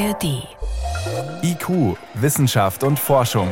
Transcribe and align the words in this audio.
ARD. 0.00 0.48
IQ, 1.42 1.94
Wissenschaft 2.14 2.84
und 2.84 2.98
Forschung. 2.98 3.48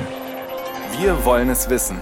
Wir 0.98 1.22
wollen 1.26 1.50
es 1.50 1.68
wissen. 1.68 1.98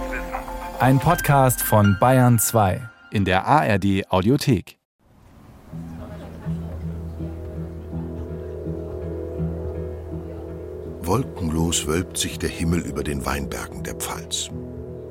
Ein 0.79 1.01
Podcast 1.01 1.61
von 1.61 1.97
Bayern 1.99 2.39
2 2.39 2.81
in 3.11 3.25
der 3.25 3.45
ARD 3.45 4.09
Audiothek. 4.09 4.79
Wolkenlos 11.01 11.89
wölbt 11.89 12.17
sich 12.17 12.39
der 12.39 12.51
Himmel 12.51 12.81
über 12.81 13.03
den 13.03 13.27
Weinbergen 13.27 13.83
der 13.83 13.95
Pfalz. 13.95 14.51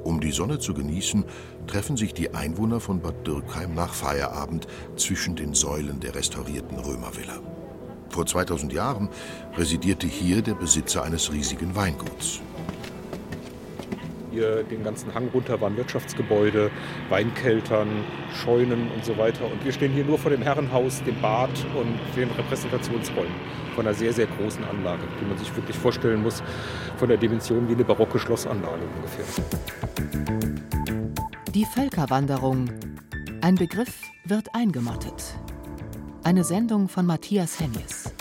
Um 0.05 0.21
die 0.21 0.31
Sonne 0.31 0.59
zu 0.59 0.73
genießen, 0.73 1.25
treffen 1.67 1.97
sich 1.97 2.13
die 2.13 2.33
Einwohner 2.33 2.79
von 2.79 3.01
Bad 3.01 3.27
Dürkheim 3.27 3.73
nach 3.73 3.93
Feierabend 3.93 4.67
zwischen 4.95 5.35
den 5.35 5.53
Säulen 5.53 5.99
der 5.99 6.15
restaurierten 6.15 6.79
Römervilla. 6.79 7.41
Vor 8.15 8.25
2000 8.25 8.71
Jahren 8.71 9.09
residierte 9.57 10.07
hier 10.07 10.41
der 10.41 10.53
Besitzer 10.53 11.03
eines 11.03 11.33
riesigen 11.33 11.75
Weinguts. 11.75 12.39
Hier 14.31 14.63
den 14.63 14.85
ganzen 14.85 15.13
Hang 15.13 15.27
runter 15.33 15.59
waren 15.59 15.75
Wirtschaftsgebäude, 15.75 16.71
Weinkeltern, 17.09 17.89
Scheunen 18.33 18.89
und 18.95 19.03
so 19.03 19.17
weiter. 19.17 19.51
Und 19.51 19.65
wir 19.65 19.73
stehen 19.73 19.91
hier 19.91 20.05
nur 20.05 20.17
vor 20.17 20.31
dem 20.31 20.41
Herrenhaus, 20.41 21.03
dem 21.03 21.19
Bad 21.21 21.49
und 21.77 21.99
den 22.15 22.31
Repräsentationsräumen 22.31 23.33
von 23.75 23.85
einer 23.85 23.93
sehr, 23.93 24.13
sehr 24.13 24.27
großen 24.27 24.63
Anlage, 24.63 25.03
die 25.19 25.25
man 25.25 25.37
sich 25.37 25.53
wirklich 25.53 25.75
vorstellen 25.75 26.23
muss, 26.23 26.41
von 26.95 27.09
der 27.09 27.17
Dimension 27.17 27.67
wie 27.67 27.73
eine 27.73 27.83
barocke 27.83 28.17
Schlossanlage 28.17 28.83
ungefähr. 28.95 29.25
Die 31.53 31.65
Völkerwanderung. 31.65 32.69
Ein 33.41 33.55
Begriff 33.55 33.99
wird 34.23 34.55
eingemottet. 34.55 35.35
Eine 36.25 36.43
Sendung 36.43 36.89
von 36.89 37.05
Matthias 37.05 37.59
Hennies. 37.59 38.11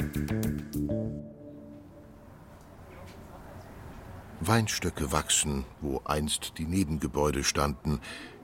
Weinstöcke 4.41 5.11
wachsen, 5.11 5.65
wo 5.81 6.03
einst 6.05 6.59
die 6.59 6.67
Nebengebäude 6.67 7.45
standen, 7.45 8.01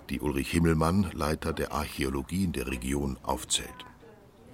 die 0.08 0.20
Ulrich 0.20 0.50
Himmelmann, 0.50 1.10
Leiter 1.12 1.52
der 1.52 1.72
Archäologie 1.72 2.44
in 2.44 2.52
der 2.52 2.68
Region, 2.68 3.18
aufzählt. 3.22 3.68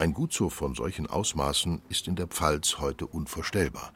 Ein 0.01 0.13
Gutshof 0.13 0.55
von 0.55 0.75
solchen 0.75 1.07
Ausmaßen 1.07 1.83
ist 1.89 2.09
in 2.09 2.17
der 2.17 2.27
Pfalz 2.27 2.79
heute 2.81 3.07
unvorstellbar. 3.07 3.93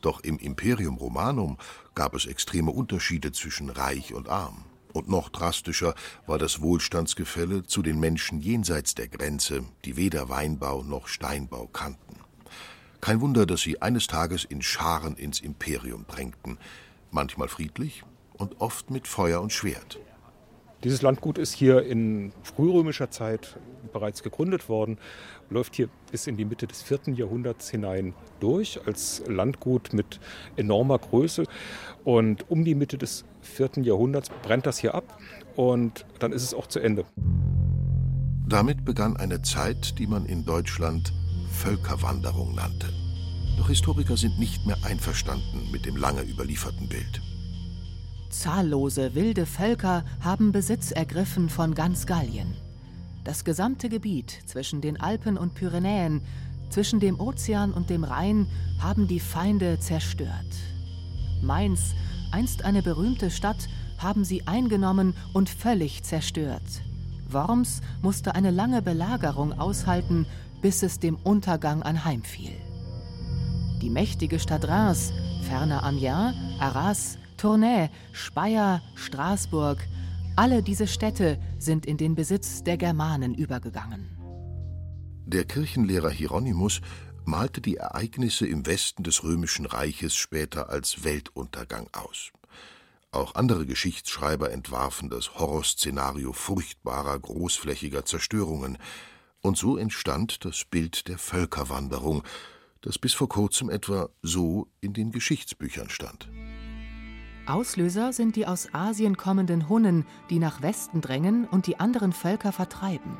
Doch 0.00 0.18
im 0.18 0.36
Imperium 0.36 0.96
Romanum 0.96 1.58
gab 1.94 2.12
es 2.16 2.26
extreme 2.26 2.72
Unterschiede 2.72 3.30
zwischen 3.30 3.70
reich 3.70 4.14
und 4.14 4.28
arm. 4.28 4.64
Und 4.92 5.08
noch 5.08 5.28
drastischer 5.28 5.94
war 6.26 6.38
das 6.38 6.60
Wohlstandsgefälle 6.60 7.64
zu 7.64 7.82
den 7.82 8.00
Menschen 8.00 8.40
jenseits 8.40 8.94
der 8.94 9.08
Grenze, 9.08 9.64
die 9.84 9.96
weder 9.96 10.28
Weinbau 10.28 10.82
noch 10.82 11.06
Steinbau 11.06 11.66
kannten. 11.66 12.16
Kein 13.00 13.20
Wunder, 13.20 13.46
dass 13.46 13.62
sie 13.62 13.80
eines 13.80 14.06
Tages 14.08 14.44
in 14.44 14.62
Scharen 14.62 15.16
ins 15.16 15.40
Imperium 15.40 16.04
drängten, 16.06 16.58
manchmal 17.10 17.48
friedlich 17.48 18.02
und 18.34 18.60
oft 18.60 18.90
mit 18.90 19.06
Feuer 19.06 19.40
und 19.40 19.52
Schwert. 19.52 19.98
Dieses 20.82 21.02
Landgut 21.02 21.36
ist 21.36 21.52
hier 21.52 21.82
in 21.82 22.32
frührömischer 22.42 23.10
Zeit 23.10 23.58
bereits 23.92 24.22
gegründet 24.22 24.70
worden, 24.70 24.96
läuft 25.50 25.74
hier 25.74 25.90
bis 26.10 26.26
in 26.26 26.38
die 26.38 26.46
Mitte 26.46 26.66
des 26.66 26.80
vierten 26.80 27.14
Jahrhunderts 27.14 27.68
hinein 27.68 28.14
durch 28.40 28.80
als 28.86 29.22
Landgut 29.26 29.92
mit 29.92 30.20
enormer 30.56 30.98
Größe. 30.98 31.44
Und 32.04 32.50
um 32.50 32.64
die 32.64 32.74
Mitte 32.74 32.96
des 32.96 33.26
vierten 33.42 33.84
Jahrhunderts 33.84 34.30
brennt 34.42 34.64
das 34.64 34.78
hier 34.78 34.94
ab 34.94 35.18
und 35.54 36.06
dann 36.18 36.32
ist 36.32 36.44
es 36.44 36.54
auch 36.54 36.66
zu 36.66 36.80
Ende. 36.80 37.04
Damit 38.48 38.84
begann 38.84 39.18
eine 39.18 39.42
Zeit, 39.42 39.98
die 39.98 40.06
man 40.06 40.24
in 40.24 40.46
Deutschland 40.46 41.12
Völkerwanderung 41.50 42.54
nannte. 42.54 42.88
Doch 43.58 43.68
Historiker 43.68 44.16
sind 44.16 44.38
nicht 44.38 44.64
mehr 44.66 44.78
einverstanden 44.82 45.70
mit 45.70 45.84
dem 45.84 45.96
lange 45.96 46.22
überlieferten 46.22 46.88
Bild. 46.88 47.20
Zahllose 48.30 49.14
wilde 49.14 49.44
Völker 49.44 50.04
haben 50.20 50.52
Besitz 50.52 50.92
ergriffen 50.92 51.48
von 51.48 51.74
ganz 51.74 52.06
Gallien. 52.06 52.54
Das 53.24 53.44
gesamte 53.44 53.88
Gebiet 53.88 54.30
zwischen 54.46 54.80
den 54.80 55.00
Alpen 55.00 55.36
und 55.36 55.54
Pyrenäen, 55.54 56.22
zwischen 56.70 57.00
dem 57.00 57.20
Ozean 57.20 57.72
und 57.72 57.90
dem 57.90 58.04
Rhein 58.04 58.46
haben 58.78 59.08
die 59.08 59.20
Feinde 59.20 59.78
zerstört. 59.80 60.30
Mainz, 61.42 61.94
einst 62.30 62.64
eine 62.64 62.82
berühmte 62.82 63.30
Stadt, 63.30 63.68
haben 63.98 64.24
sie 64.24 64.46
eingenommen 64.46 65.14
und 65.34 65.50
völlig 65.50 66.04
zerstört. 66.04 66.82
Worms 67.28 67.80
musste 68.00 68.34
eine 68.34 68.50
lange 68.50 68.80
Belagerung 68.82 69.58
aushalten, 69.58 70.26
bis 70.62 70.82
es 70.82 70.98
dem 70.98 71.16
Untergang 71.16 71.82
anheimfiel. 71.82 72.52
Die 73.82 73.90
mächtige 73.90 74.38
Stadt 74.38 74.66
Reims, 74.68 75.12
ferner 75.42 75.82
Amiens, 75.82 76.34
Arras, 76.58 77.18
Tournai, 77.40 77.88
Speyer, 78.12 78.82
Straßburg, 78.96 79.78
alle 80.36 80.62
diese 80.62 80.86
Städte 80.86 81.40
sind 81.58 81.86
in 81.86 81.96
den 81.96 82.14
Besitz 82.14 82.62
der 82.62 82.76
Germanen 82.76 83.34
übergegangen. 83.34 84.10
Der 85.24 85.44
Kirchenlehrer 85.44 86.10
Hieronymus 86.10 86.82
malte 87.24 87.62
die 87.62 87.76
Ereignisse 87.76 88.46
im 88.46 88.66
Westen 88.66 89.04
des 89.04 89.24
römischen 89.24 89.64
Reiches 89.64 90.14
später 90.16 90.68
als 90.68 91.02
Weltuntergang 91.02 91.88
aus. 91.92 92.30
Auch 93.10 93.34
andere 93.34 93.64
Geschichtsschreiber 93.64 94.50
entwarfen 94.50 95.08
das 95.08 95.38
Horrorszenario 95.38 96.34
furchtbarer, 96.34 97.18
großflächiger 97.18 98.04
Zerstörungen, 98.04 98.76
und 99.40 99.56
so 99.56 99.78
entstand 99.78 100.44
das 100.44 100.66
Bild 100.66 101.08
der 101.08 101.16
Völkerwanderung, 101.16 102.22
das 102.82 102.98
bis 102.98 103.14
vor 103.14 103.30
kurzem 103.30 103.70
etwa 103.70 104.10
so 104.20 104.68
in 104.82 104.92
den 104.92 105.10
Geschichtsbüchern 105.10 105.88
stand. 105.88 106.28
Auslöser 107.46 108.12
sind 108.12 108.36
die 108.36 108.46
aus 108.46 108.72
Asien 108.72 109.16
kommenden 109.16 109.68
Hunnen, 109.68 110.06
die 110.28 110.38
nach 110.38 110.62
Westen 110.62 111.00
drängen 111.00 111.46
und 111.46 111.66
die 111.66 111.80
anderen 111.80 112.12
Völker 112.12 112.52
vertreiben. 112.52 113.16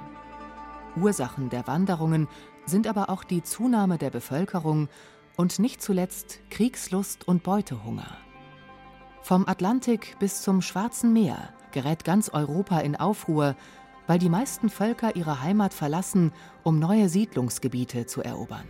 Ursachen 0.96 1.48
der 1.50 1.66
Wanderungen 1.66 2.28
sind 2.66 2.86
aber 2.86 3.10
auch 3.10 3.24
die 3.24 3.42
Zunahme 3.42 3.98
der 3.98 4.10
Bevölkerung 4.10 4.88
und 5.36 5.58
nicht 5.58 5.82
zuletzt 5.82 6.40
Kriegslust 6.50 7.26
und 7.26 7.42
Beutehunger. 7.42 8.16
Vom 9.22 9.46
Atlantik 9.48 10.16
bis 10.18 10.42
zum 10.42 10.62
Schwarzen 10.62 11.12
Meer 11.12 11.52
gerät 11.72 12.04
ganz 12.04 12.28
Europa 12.30 12.80
in 12.80 12.96
Aufruhr, 12.96 13.56
weil 14.06 14.18
die 14.18 14.28
meisten 14.28 14.68
Völker 14.68 15.14
ihre 15.14 15.42
Heimat 15.42 15.72
verlassen, 15.72 16.32
um 16.62 16.78
neue 16.78 17.08
Siedlungsgebiete 17.08 18.06
zu 18.06 18.22
erobern. 18.22 18.66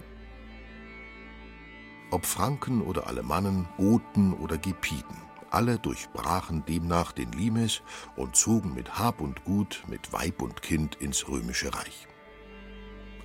Ob 2.11 2.27
Franken 2.27 2.83
oder 2.83 3.07
Alemannen, 3.07 3.67
Goten 3.77 4.35
oder 4.35 4.59
Gepiden, 4.59 5.17
alle 5.51 5.79
durchbrachen 5.79 6.65
demnach 6.65 7.13
den 7.13 7.33
Limes 7.33 7.83
und 8.17 8.37
zogen 8.37 8.75
mit 8.75 8.99
Hab 8.99 9.21
und 9.21 9.45
Gut, 9.45 9.85
mit 9.89 10.13
Weib 10.13 10.43
und 10.43 10.63
Kind 10.63 10.97
ins 10.97 11.29
römische 11.29 11.75
Reich. 11.75 12.07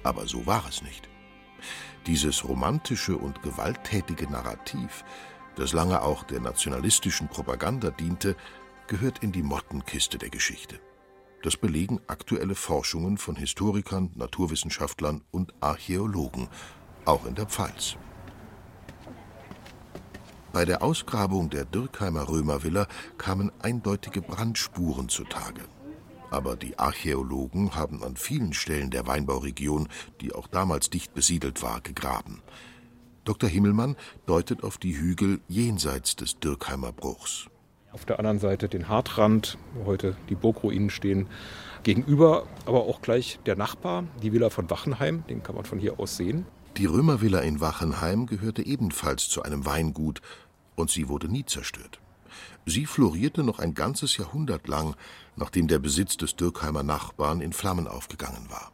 Aber 0.04 0.28
so 0.28 0.46
war 0.46 0.66
es 0.68 0.82
nicht. 0.82 1.10
Dieses 2.06 2.48
romantische 2.48 3.18
und 3.18 3.42
gewalttätige 3.42 4.30
Narrativ, 4.30 5.04
das 5.56 5.74
lange 5.74 6.02
auch 6.02 6.24
der 6.24 6.42
nationalistischen 6.42 7.28
Propaganda 7.28 7.90
diente, 7.90 8.36
gehört 8.88 9.24
in 9.24 9.32
die 9.32 9.44
Mottenkiste 9.44 10.18
der 10.18 10.30
Geschichte. 10.30 10.80
Das 11.42 11.58
belegen 11.58 12.00
aktuelle 12.08 12.56
Forschungen 12.56 13.18
von 13.18 13.36
Historikern, 13.36 14.12
Naturwissenschaftlern 14.16 15.24
und 15.32 15.54
Archäologen, 15.60 16.50
auch 17.06 17.26
in 17.26 17.36
der 17.36 17.46
Pfalz. 17.46 17.98
Bei 20.56 20.64
der 20.64 20.82
Ausgrabung 20.82 21.50
der 21.50 21.66
Dürkheimer 21.66 22.30
Römervilla 22.30 22.88
kamen 23.18 23.52
eindeutige 23.62 24.22
Brandspuren 24.22 25.10
zutage. 25.10 25.60
Aber 26.32 26.56
die 26.56 26.80
Archäologen 26.80 27.76
haben 27.76 28.02
an 28.02 28.16
vielen 28.16 28.54
Stellen 28.54 28.90
der 28.90 29.06
Weinbauregion, 29.06 29.90
die 30.22 30.34
auch 30.34 30.48
damals 30.48 30.90
dicht 30.90 31.14
besiedelt 31.14 31.62
war, 31.62 31.82
gegraben. 31.82 32.42
Dr. 33.26 33.50
Himmelmann 33.50 33.98
deutet 34.28 34.64
auf 34.64 34.78
die 34.78 34.98
Hügel 34.98 35.42
jenseits 35.50 36.16
des 36.16 36.40
Dürkheimer 36.40 36.94
Bruchs. 36.94 37.48
Auf 37.92 38.06
der 38.06 38.20
anderen 38.20 38.40
Seite 38.40 38.70
den 38.70 38.88
Hartrand, 38.88 39.58
wo 39.74 39.88
heute 39.88 40.16
die 40.30 40.36
Burgruinen 40.36 40.90
stehen. 40.90 41.28
Gegenüber 41.84 42.48
aber 42.66 42.84
auch 42.84 43.02
gleich 43.02 43.40
der 43.46 43.58
Nachbar, 43.58 44.06
die 44.24 44.32
Villa 44.32 44.50
von 44.50 44.70
Wachenheim, 44.70 45.26
den 45.28 45.44
kann 45.44 45.56
man 45.56 45.66
von 45.66 45.80
hier 45.80 46.00
aus 46.00 46.16
sehen. 46.16 46.46
Die 46.78 46.88
Römervilla 46.88 47.40
in 47.40 47.62
Wachenheim 47.62 48.26
gehörte 48.26 48.66
ebenfalls 48.66 49.30
zu 49.30 49.44
einem 49.44 49.66
Weingut 49.66 50.22
und 50.76 50.92
sie 50.92 51.08
wurde 51.10 51.28
nie 51.28 51.46
zerstört. 51.46 52.00
Sie 52.66 52.86
florierte 52.86 53.44
noch 53.44 53.60
ein 53.60 53.74
ganzes 53.74 54.18
Jahrhundert 54.18 54.68
lang, 54.68 54.96
nachdem 55.36 55.68
der 55.68 55.80
Besitz 55.80 56.18
des 56.18 56.36
Dürkheimer 56.36 56.84
Nachbarn 56.84 57.42
in 57.42 57.54
Flammen 57.54 57.88
aufgegangen 57.88 58.50
war. 58.50 58.72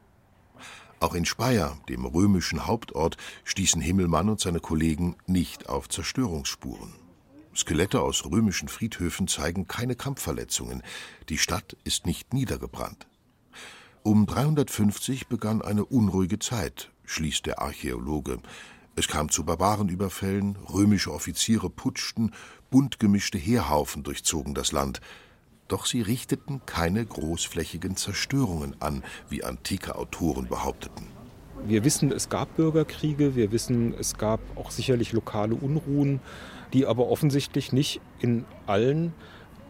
Auch 0.99 1.15
in 1.15 1.25
Speyer, 1.25 1.77
dem 1.89 2.05
römischen 2.05 2.67
Hauptort, 2.67 3.17
stießen 3.43 3.81
Himmelmann 3.81 4.29
und 4.29 4.39
seine 4.39 4.59
Kollegen 4.59 5.15
nicht 5.25 5.67
auf 5.67 5.89
Zerstörungsspuren. 5.89 6.93
Skelette 7.55 8.01
aus 8.01 8.23
römischen 8.25 8.69
Friedhöfen 8.69 9.27
zeigen 9.27 9.67
keine 9.67 9.95
Kampfverletzungen. 9.95 10.83
Die 11.27 11.37
Stadt 11.37 11.75
ist 11.83 12.05
nicht 12.05 12.33
niedergebrannt. 12.33 13.07
Um 14.03 14.25
350 14.25 15.27
begann 15.27 15.61
eine 15.61 15.85
unruhige 15.85 16.39
Zeit, 16.39 16.91
schließt 17.05 17.45
der 17.45 17.61
Archäologe, 17.61 18.39
Es 18.95 19.07
kam 19.07 19.29
zu 19.29 19.45
Barbarenüberfällen, 19.45 20.57
römische 20.71 21.13
Offiziere 21.13 21.69
putschten, 21.69 22.31
bunt 22.69 22.99
gemischte 22.99 23.37
Heerhaufen 23.37 24.03
durchzogen 24.03 24.53
das 24.53 24.73
Land. 24.73 24.99
Doch 25.69 25.85
sie 25.85 26.01
richteten 26.01 26.61
keine 26.65 27.05
großflächigen 27.05 27.95
Zerstörungen 27.95 28.75
an, 28.81 29.03
wie 29.29 29.45
antike 29.45 29.95
Autoren 29.95 30.47
behaupteten. 30.47 31.07
Wir 31.65 31.85
wissen, 31.85 32.11
es 32.11 32.27
gab 32.27 32.57
Bürgerkriege, 32.57 33.35
wir 33.35 33.53
wissen, 33.53 33.93
es 33.97 34.17
gab 34.17 34.41
auch 34.57 34.71
sicherlich 34.71 35.13
lokale 35.13 35.55
Unruhen, 35.55 36.19
die 36.73 36.85
aber 36.85 37.07
offensichtlich 37.07 37.71
nicht 37.71 38.01
in 38.19 38.45
allen 38.65 39.13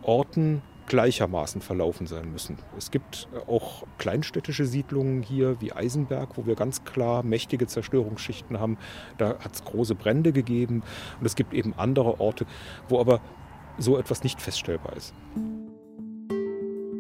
Orten 0.01 0.63
gleichermaßen 0.91 1.61
verlaufen 1.61 2.05
sein 2.05 2.33
müssen. 2.33 2.57
Es 2.77 2.91
gibt 2.91 3.29
auch 3.47 3.83
kleinstädtische 3.97 4.65
Siedlungen 4.65 5.23
hier 5.23 5.61
wie 5.61 5.71
Eisenberg, 5.71 6.35
wo 6.35 6.45
wir 6.45 6.55
ganz 6.55 6.83
klar 6.83 7.23
mächtige 7.23 7.65
Zerstörungsschichten 7.65 8.59
haben. 8.59 8.77
Da 9.17 9.39
hat 9.39 9.55
es 9.55 9.63
große 9.63 9.95
Brände 9.95 10.33
gegeben. 10.33 10.83
Und 11.17 11.25
es 11.25 11.35
gibt 11.35 11.53
eben 11.53 11.73
andere 11.77 12.19
Orte, 12.19 12.45
wo 12.89 12.99
aber 12.99 13.21
so 13.77 13.97
etwas 13.97 14.21
nicht 14.25 14.41
feststellbar 14.41 14.97
ist. 14.97 15.13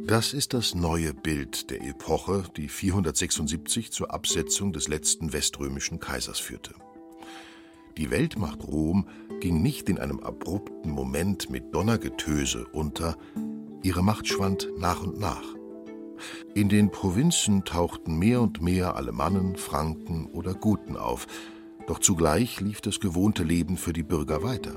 Das 0.07 0.31
ist 0.31 0.53
das 0.53 0.73
neue 0.73 1.13
Bild 1.13 1.69
der 1.69 1.83
Epoche, 1.83 2.45
die 2.55 2.69
476 2.69 3.91
zur 3.91 4.13
Absetzung 4.13 4.71
des 4.71 4.87
letzten 4.87 5.33
weströmischen 5.33 5.99
Kaisers 5.99 6.39
führte. 6.39 6.75
Die 7.97 8.09
Weltmacht 8.09 8.63
Rom 8.63 9.09
ging 9.41 9.61
nicht 9.61 9.89
in 9.89 9.99
einem 9.99 10.21
abrupten 10.21 10.91
Moment 10.91 11.49
mit 11.49 11.75
Donnergetöse 11.75 12.65
unter, 12.71 13.17
ihre 13.83 14.03
Macht 14.03 14.27
schwand 14.27 14.67
nach 14.77 15.01
und 15.01 15.19
nach. 15.19 15.43
In 16.53 16.69
den 16.69 16.91
Provinzen 16.91 17.63
tauchten 17.65 18.17
mehr 18.19 18.41
und 18.41 18.61
mehr 18.61 18.95
Alemannen, 18.95 19.55
Franken 19.55 20.27
oder 20.27 20.53
Guten 20.53 20.97
auf, 20.97 21.27
doch 21.87 21.99
zugleich 21.99 22.61
lief 22.61 22.81
das 22.81 22.99
gewohnte 22.99 23.43
Leben 23.43 23.77
für 23.77 23.93
die 23.93 24.03
Bürger 24.03 24.43
weiter. 24.43 24.75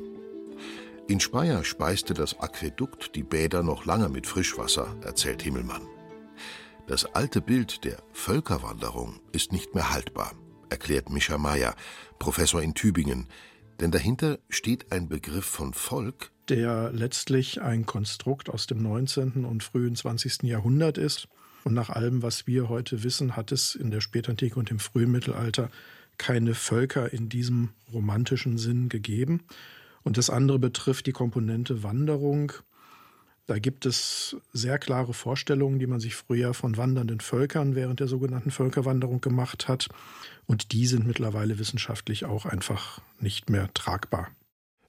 In 1.06 1.20
Speyer 1.20 1.64
speiste 1.64 2.14
das 2.14 2.40
Aquädukt 2.40 3.14
die 3.14 3.22
Bäder 3.22 3.62
noch 3.62 3.84
lange 3.84 4.08
mit 4.08 4.26
Frischwasser, 4.26 4.96
erzählt 5.02 5.42
Himmelmann. 5.42 5.82
Das 6.86 7.04
alte 7.14 7.40
Bild 7.40 7.84
der 7.84 8.02
Völkerwanderung 8.12 9.20
ist 9.32 9.52
nicht 9.52 9.74
mehr 9.74 9.92
haltbar, 9.92 10.32
erklärt 10.70 11.10
Mischa 11.10 11.36
Mayer, 11.36 11.74
Professor 12.18 12.62
in 12.62 12.74
Tübingen, 12.74 13.28
denn 13.80 13.90
dahinter 13.90 14.38
steht 14.48 14.92
ein 14.92 15.08
Begriff 15.08 15.44
von 15.44 15.74
Volk, 15.74 16.30
der 16.48 16.92
letztlich 16.92 17.62
ein 17.62 17.86
Konstrukt 17.86 18.50
aus 18.50 18.66
dem 18.66 18.82
19. 18.82 19.44
und 19.44 19.62
frühen 19.62 19.96
20. 19.96 20.42
Jahrhundert 20.44 20.98
ist. 20.98 21.28
Und 21.64 21.74
nach 21.74 21.90
allem, 21.90 22.22
was 22.22 22.46
wir 22.46 22.68
heute 22.68 23.02
wissen, 23.02 23.36
hat 23.36 23.50
es 23.50 23.74
in 23.74 23.90
der 23.90 24.00
Spätantike 24.00 24.58
und 24.58 24.70
im 24.70 24.78
frühen 24.78 25.10
Mittelalter 25.10 25.70
keine 26.18 26.54
Völker 26.54 27.12
in 27.12 27.28
diesem 27.28 27.70
romantischen 27.92 28.58
Sinn 28.58 28.88
gegeben. 28.88 29.42
Und 30.02 30.18
das 30.18 30.30
andere 30.30 30.58
betrifft 30.58 31.06
die 31.06 31.12
Komponente 31.12 31.82
Wanderung. 31.82 32.52
Da 33.46 33.58
gibt 33.58 33.84
es 33.84 34.36
sehr 34.52 34.78
klare 34.78 35.12
Vorstellungen, 35.12 35.78
die 35.78 35.86
man 35.86 36.00
sich 36.00 36.14
früher 36.14 36.54
von 36.54 36.78
wandernden 36.78 37.20
Völkern 37.20 37.74
während 37.74 38.00
der 38.00 38.08
sogenannten 38.08 38.50
Völkerwanderung 38.50 39.20
gemacht 39.20 39.68
hat. 39.68 39.88
Und 40.46 40.72
die 40.72 40.86
sind 40.86 41.06
mittlerweile 41.06 41.58
wissenschaftlich 41.58 42.24
auch 42.24 42.46
einfach 42.46 43.00
nicht 43.18 43.50
mehr 43.50 43.72
tragbar. 43.74 44.30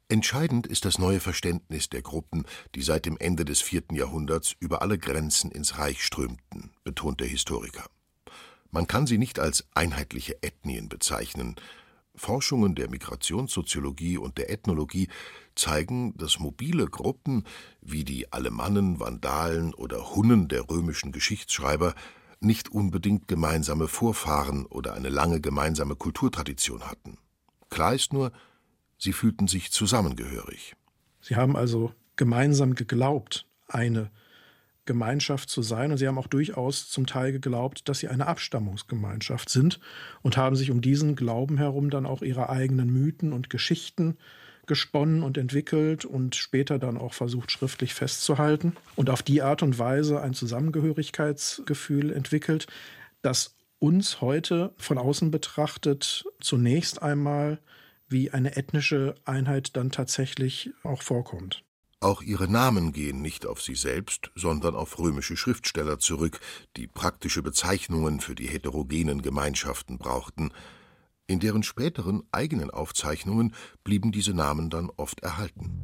Entscheidend 0.07 0.67
ist 0.67 0.85
das 0.85 0.99
neue 0.99 1.19
Verständnis 1.19 1.89
der 1.89 2.01
Gruppen, 2.01 2.45
die 2.75 2.83
seit 2.83 3.05
dem 3.05 3.17
Ende 3.17 3.43
des 3.43 3.61
vierten 3.61 3.95
Jahrhunderts 3.95 4.55
über 4.59 4.81
alle 4.81 4.99
Grenzen 4.99 5.51
ins 5.51 5.77
Reich 5.77 6.03
strömten, 6.03 6.71
betont 6.83 7.19
der 7.19 7.27
Historiker. 7.27 7.85
Man 8.71 8.87
kann 8.87 9.07
sie 9.07 9.17
nicht 9.17 9.39
als 9.39 9.65
einheitliche 9.73 10.41
Ethnien 10.43 10.89
bezeichnen, 10.89 11.55
Forschungen 12.15 12.75
der 12.75 12.89
Migrationssoziologie 12.89 14.17
und 14.17 14.37
der 14.37 14.49
Ethnologie 14.49 15.07
zeigen, 15.55 16.15
dass 16.17 16.39
mobile 16.39 16.87
Gruppen 16.87 17.43
wie 17.81 18.03
die 18.03 18.31
Alemannen, 18.31 18.99
Vandalen 18.99 19.73
oder 19.73 20.15
Hunnen 20.15 20.47
der 20.47 20.69
römischen 20.69 21.11
Geschichtsschreiber 21.11 21.95
nicht 22.39 22.69
unbedingt 22.69 23.27
gemeinsame 23.27 23.87
Vorfahren 23.87 24.65
oder 24.65 24.93
eine 24.93 25.09
lange 25.09 25.41
gemeinsame 25.41 25.95
Kulturtradition 25.95 26.83
hatten. 26.83 27.17
Klar 27.69 27.95
ist 27.95 28.13
nur, 28.13 28.31
sie 28.97 29.13
fühlten 29.13 29.47
sich 29.47 29.71
zusammengehörig. 29.71 30.75
Sie 31.21 31.35
haben 31.35 31.55
also 31.55 31.91
gemeinsam 32.15 32.75
geglaubt, 32.75 33.47
eine 33.67 34.11
Gemeinschaft 34.85 35.49
zu 35.49 35.61
sein. 35.61 35.91
Und 35.91 35.97
sie 35.97 36.07
haben 36.07 36.17
auch 36.17 36.27
durchaus 36.27 36.89
zum 36.89 37.05
Teil 37.05 37.31
geglaubt, 37.31 37.87
dass 37.89 37.99
sie 37.99 38.07
eine 38.07 38.27
Abstammungsgemeinschaft 38.27 39.49
sind 39.49 39.79
und 40.21 40.37
haben 40.37 40.55
sich 40.55 40.71
um 40.71 40.81
diesen 40.81 41.15
Glauben 41.15 41.57
herum 41.57 41.89
dann 41.89 42.05
auch 42.05 42.21
ihre 42.21 42.49
eigenen 42.49 42.91
Mythen 42.91 43.33
und 43.33 43.49
Geschichten 43.49 44.17
gesponnen 44.65 45.23
und 45.23 45.37
entwickelt 45.37 46.05
und 46.05 46.35
später 46.35 46.79
dann 46.79 46.97
auch 46.97 47.13
versucht 47.13 47.51
schriftlich 47.51 47.93
festzuhalten 47.93 48.75
und 48.95 49.09
auf 49.09 49.21
die 49.21 49.41
Art 49.41 49.61
und 49.63 49.77
Weise 49.77 50.21
ein 50.21 50.33
Zusammengehörigkeitsgefühl 50.33 52.11
entwickelt, 52.11 52.67
das 53.21 53.55
uns 53.79 54.21
heute 54.21 54.73
von 54.77 54.97
außen 54.97 55.31
betrachtet 55.31 56.25
zunächst 56.39 57.01
einmal 57.01 57.59
wie 58.07 58.31
eine 58.31 58.55
ethnische 58.55 59.15
Einheit 59.25 59.75
dann 59.75 59.91
tatsächlich 59.91 60.71
auch 60.83 61.01
vorkommt. 61.01 61.63
Auch 62.01 62.21
ihre 62.21 62.47
Namen 62.47 62.91
gehen 62.91 63.21
nicht 63.21 63.45
auf 63.45 63.61
sie 63.61 63.75
selbst, 63.75 64.31
sondern 64.35 64.75
auf 64.75 64.99
römische 64.99 65.37
Schriftsteller 65.37 65.97
zurück, 65.97 66.39
die 66.77 66.87
praktische 66.87 67.41
Bezeichnungen 67.41 68.19
für 68.19 68.35
die 68.35 68.47
heterogenen 68.47 69.21
Gemeinschaften 69.21 69.97
brauchten. 69.97 70.51
In 71.27 71.39
deren 71.39 71.63
späteren 71.63 72.23
eigenen 72.31 72.69
Aufzeichnungen 72.69 73.55
blieben 73.83 74.11
diese 74.11 74.33
Namen 74.33 74.69
dann 74.69 74.91
oft 74.97 75.21
erhalten. 75.21 75.81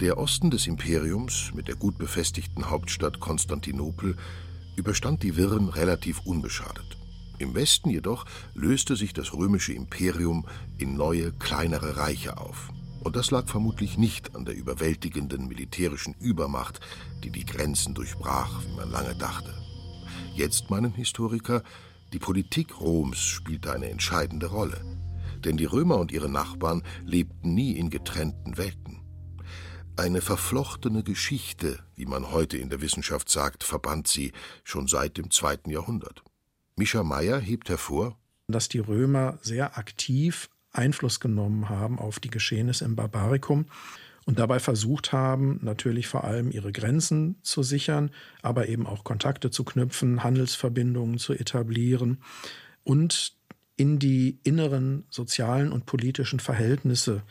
Der 0.00 0.18
Osten 0.18 0.50
des 0.50 0.66
Imperiums 0.66 1.52
mit 1.54 1.68
der 1.68 1.76
gut 1.76 1.98
befestigten 1.98 2.70
Hauptstadt 2.70 3.20
Konstantinopel 3.20 4.16
überstand 4.76 5.22
die 5.22 5.36
Wirren 5.36 5.68
relativ 5.68 6.20
unbeschadet. 6.24 6.96
Im 7.38 7.54
Westen 7.54 7.90
jedoch 7.90 8.24
löste 8.54 8.96
sich 8.96 9.12
das 9.12 9.34
römische 9.34 9.72
Imperium 9.72 10.46
in 10.78 10.96
neue, 10.96 11.32
kleinere 11.32 11.96
Reiche 11.96 12.38
auf. 12.38 12.72
Und 13.02 13.16
das 13.16 13.32
lag 13.32 13.48
vermutlich 13.48 13.98
nicht 13.98 14.36
an 14.36 14.44
der 14.44 14.54
überwältigenden 14.54 15.48
militärischen 15.48 16.14
Übermacht, 16.20 16.80
die 17.24 17.30
die 17.30 17.44
Grenzen 17.44 17.94
durchbrach, 17.94 18.62
wie 18.64 18.76
man 18.76 18.90
lange 18.90 19.16
dachte. 19.16 19.52
Jetzt 20.34 20.70
meinen 20.70 20.92
Historiker, 20.94 21.62
die 22.12 22.20
Politik 22.20 22.80
Roms 22.80 23.18
spielte 23.18 23.72
eine 23.72 23.90
entscheidende 23.90 24.46
Rolle. 24.46 24.80
Denn 25.44 25.56
die 25.56 25.64
Römer 25.64 25.98
und 25.98 26.12
ihre 26.12 26.28
Nachbarn 26.28 26.82
lebten 27.04 27.54
nie 27.54 27.72
in 27.72 27.90
getrennten 27.90 28.56
Welten. 28.56 29.00
Eine 29.96 30.20
verflochtene 30.20 31.02
Geschichte, 31.02 31.80
wie 31.96 32.06
man 32.06 32.30
heute 32.30 32.56
in 32.56 32.70
der 32.70 32.80
Wissenschaft 32.80 33.28
sagt, 33.28 33.64
verband 33.64 34.06
sie 34.06 34.32
schon 34.62 34.86
seit 34.86 35.18
dem 35.18 35.30
zweiten 35.30 35.70
Jahrhundert. 35.70 36.22
Mischa 36.76 37.02
Meyer 37.02 37.40
hebt 37.40 37.68
hervor, 37.68 38.16
dass 38.46 38.68
die 38.68 38.78
Römer 38.78 39.38
sehr 39.42 39.76
aktiv 39.76 40.48
Einfluss 40.72 41.20
genommen 41.20 41.68
haben 41.68 41.98
auf 41.98 42.20
die 42.20 42.30
Geschehnisse 42.30 42.84
im 42.84 42.96
Barbarikum 42.96 43.66
und 44.24 44.38
dabei 44.38 44.60
versucht 44.60 45.12
haben, 45.12 45.58
natürlich 45.62 46.06
vor 46.06 46.24
allem 46.24 46.50
ihre 46.50 46.72
Grenzen 46.72 47.36
zu 47.42 47.62
sichern, 47.62 48.10
aber 48.42 48.68
eben 48.68 48.86
auch 48.86 49.04
Kontakte 49.04 49.50
zu 49.50 49.64
knüpfen, 49.64 50.22
Handelsverbindungen 50.22 51.18
zu 51.18 51.32
etablieren 51.32 52.18
und 52.84 53.34
in 53.76 53.98
die 53.98 54.38
inneren 54.44 55.04
sozialen 55.10 55.72
und 55.72 55.86
politischen 55.86 56.40
Verhältnisse 56.40 57.22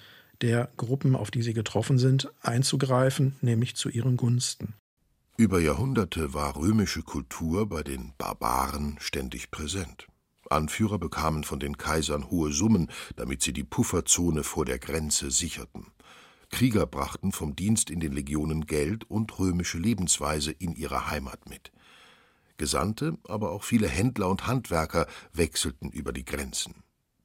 der 0.41 0.69
Gruppen, 0.75 1.15
auf 1.15 1.31
die 1.31 1.43
sie 1.43 1.53
getroffen 1.53 1.97
sind, 1.97 2.31
einzugreifen, 2.41 3.35
nämlich 3.41 3.75
zu 3.75 3.89
ihren 3.89 4.17
Gunsten. 4.17 4.73
Über 5.37 5.59
Jahrhunderte 5.59 6.33
war 6.33 6.55
römische 6.55 7.03
Kultur 7.03 7.69
bei 7.69 7.83
den 7.83 8.13
Barbaren 8.17 8.97
ständig 8.99 9.49
präsent. 9.49 10.07
Anführer 10.51 10.99
bekamen 10.99 11.43
von 11.43 11.59
den 11.59 11.77
Kaisern 11.77 12.29
hohe 12.29 12.51
Summen, 12.51 12.89
damit 13.15 13.41
sie 13.41 13.53
die 13.53 13.63
Pufferzone 13.63 14.43
vor 14.43 14.65
der 14.65 14.79
Grenze 14.79 15.31
sicherten. 15.31 15.87
Krieger 16.49 16.85
brachten 16.85 17.31
vom 17.31 17.55
Dienst 17.55 17.89
in 17.89 17.99
den 17.99 18.11
Legionen 18.11 18.65
Geld 18.65 19.09
und 19.09 19.39
römische 19.39 19.77
Lebensweise 19.77 20.51
in 20.51 20.75
ihre 20.75 21.09
Heimat 21.09 21.49
mit. 21.49 21.71
Gesandte, 22.57 23.17
aber 23.27 23.51
auch 23.51 23.63
viele 23.63 23.87
Händler 23.87 24.29
und 24.29 24.45
Handwerker 24.45 25.07
wechselten 25.33 25.89
über 25.89 26.13
die 26.13 26.25
Grenzen. 26.25 26.83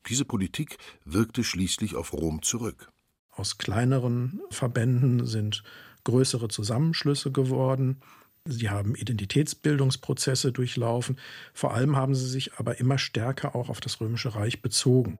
Diese 0.09 0.25
Politik 0.25 0.79
wirkte 1.05 1.45
schließlich 1.45 1.97
auf 1.97 2.13
Rom 2.13 2.43
zurück. 2.43 2.91
Aus 3.33 3.59
kleineren 3.59 4.41
Verbänden 4.51 5.27
sind 5.27 5.63
größere 6.05 6.49
Zusammenschlüsse 6.49 7.33
geworden. 7.33 8.01
Sie 8.47 8.71
haben 8.71 8.95
Identitätsbildungsprozesse 8.95 10.53
durchlaufen. 10.53 11.19
Vor 11.53 11.75
allem 11.75 11.97
haben 11.97 12.15
sie 12.15 12.29
sich 12.29 12.55
aber 12.55 12.79
immer 12.79 12.99
stärker 12.99 13.55
auch 13.55 13.69
auf 13.69 13.81
das 13.81 14.01
Römische 14.01 14.35
Reich 14.35 14.63
bezogen. 14.63 15.19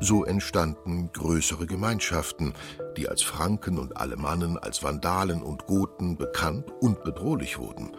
So 0.00 0.24
entstanden 0.24 1.10
größere 1.12 1.66
Gemeinschaften, 1.66 2.54
die 2.96 3.08
als 3.08 3.22
Franken 3.22 3.78
und 3.78 3.96
Alemannen, 3.96 4.58
als 4.58 4.82
Vandalen 4.82 5.42
und 5.42 5.66
Goten 5.66 6.16
bekannt 6.16 6.64
und 6.80 7.04
bedrohlich 7.04 7.58
wurden. 7.58 7.92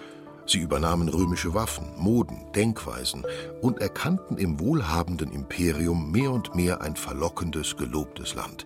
Sie 0.45 0.59
übernahmen 0.59 1.07
römische 1.07 1.53
Waffen, 1.53 1.87
Moden, 1.97 2.51
Denkweisen 2.53 3.25
und 3.61 3.79
erkannten 3.79 4.37
im 4.37 4.59
wohlhabenden 4.59 5.31
Imperium 5.31 6.11
mehr 6.11 6.31
und 6.31 6.53
mehr 6.53 6.81
ein 6.81 6.97
verlockendes, 6.97 7.77
gelobtes 7.77 8.35
Land. 8.35 8.65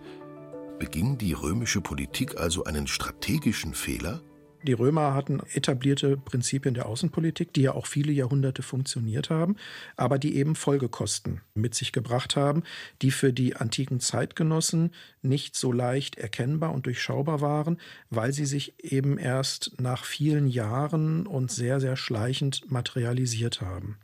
Beging 0.80 1.18
die 1.18 1.32
römische 1.32 1.80
Politik 1.80 2.40
also 2.40 2.64
einen 2.64 2.88
strategischen 2.88 3.74
Fehler? 3.74 4.20
Die 4.68 4.74
Römer 4.74 5.14
hatten 5.14 5.40
etablierte 5.54 6.18
Prinzipien 6.18 6.74
der 6.74 6.84
Außenpolitik, 6.84 7.54
die 7.54 7.62
ja 7.62 7.72
auch 7.72 7.86
viele 7.86 8.12
Jahrhunderte 8.12 8.62
funktioniert 8.62 9.30
haben, 9.30 9.56
aber 9.96 10.18
die 10.18 10.36
eben 10.36 10.56
Folgekosten 10.56 11.40
mit 11.54 11.74
sich 11.74 11.90
gebracht 11.90 12.36
haben, 12.36 12.64
die 13.00 13.10
für 13.10 13.32
die 13.32 13.56
antiken 13.56 13.98
Zeitgenossen 13.98 14.90
nicht 15.22 15.56
so 15.56 15.72
leicht 15.72 16.18
erkennbar 16.18 16.74
und 16.74 16.84
durchschaubar 16.84 17.40
waren, 17.40 17.78
weil 18.10 18.34
sie 18.34 18.44
sich 18.44 18.74
eben 18.84 19.16
erst 19.16 19.72
nach 19.80 20.04
vielen 20.04 20.46
Jahren 20.46 21.26
und 21.26 21.50
sehr, 21.50 21.80
sehr 21.80 21.96
schleichend 21.96 22.70
materialisiert 22.70 23.62
haben. 23.62 23.96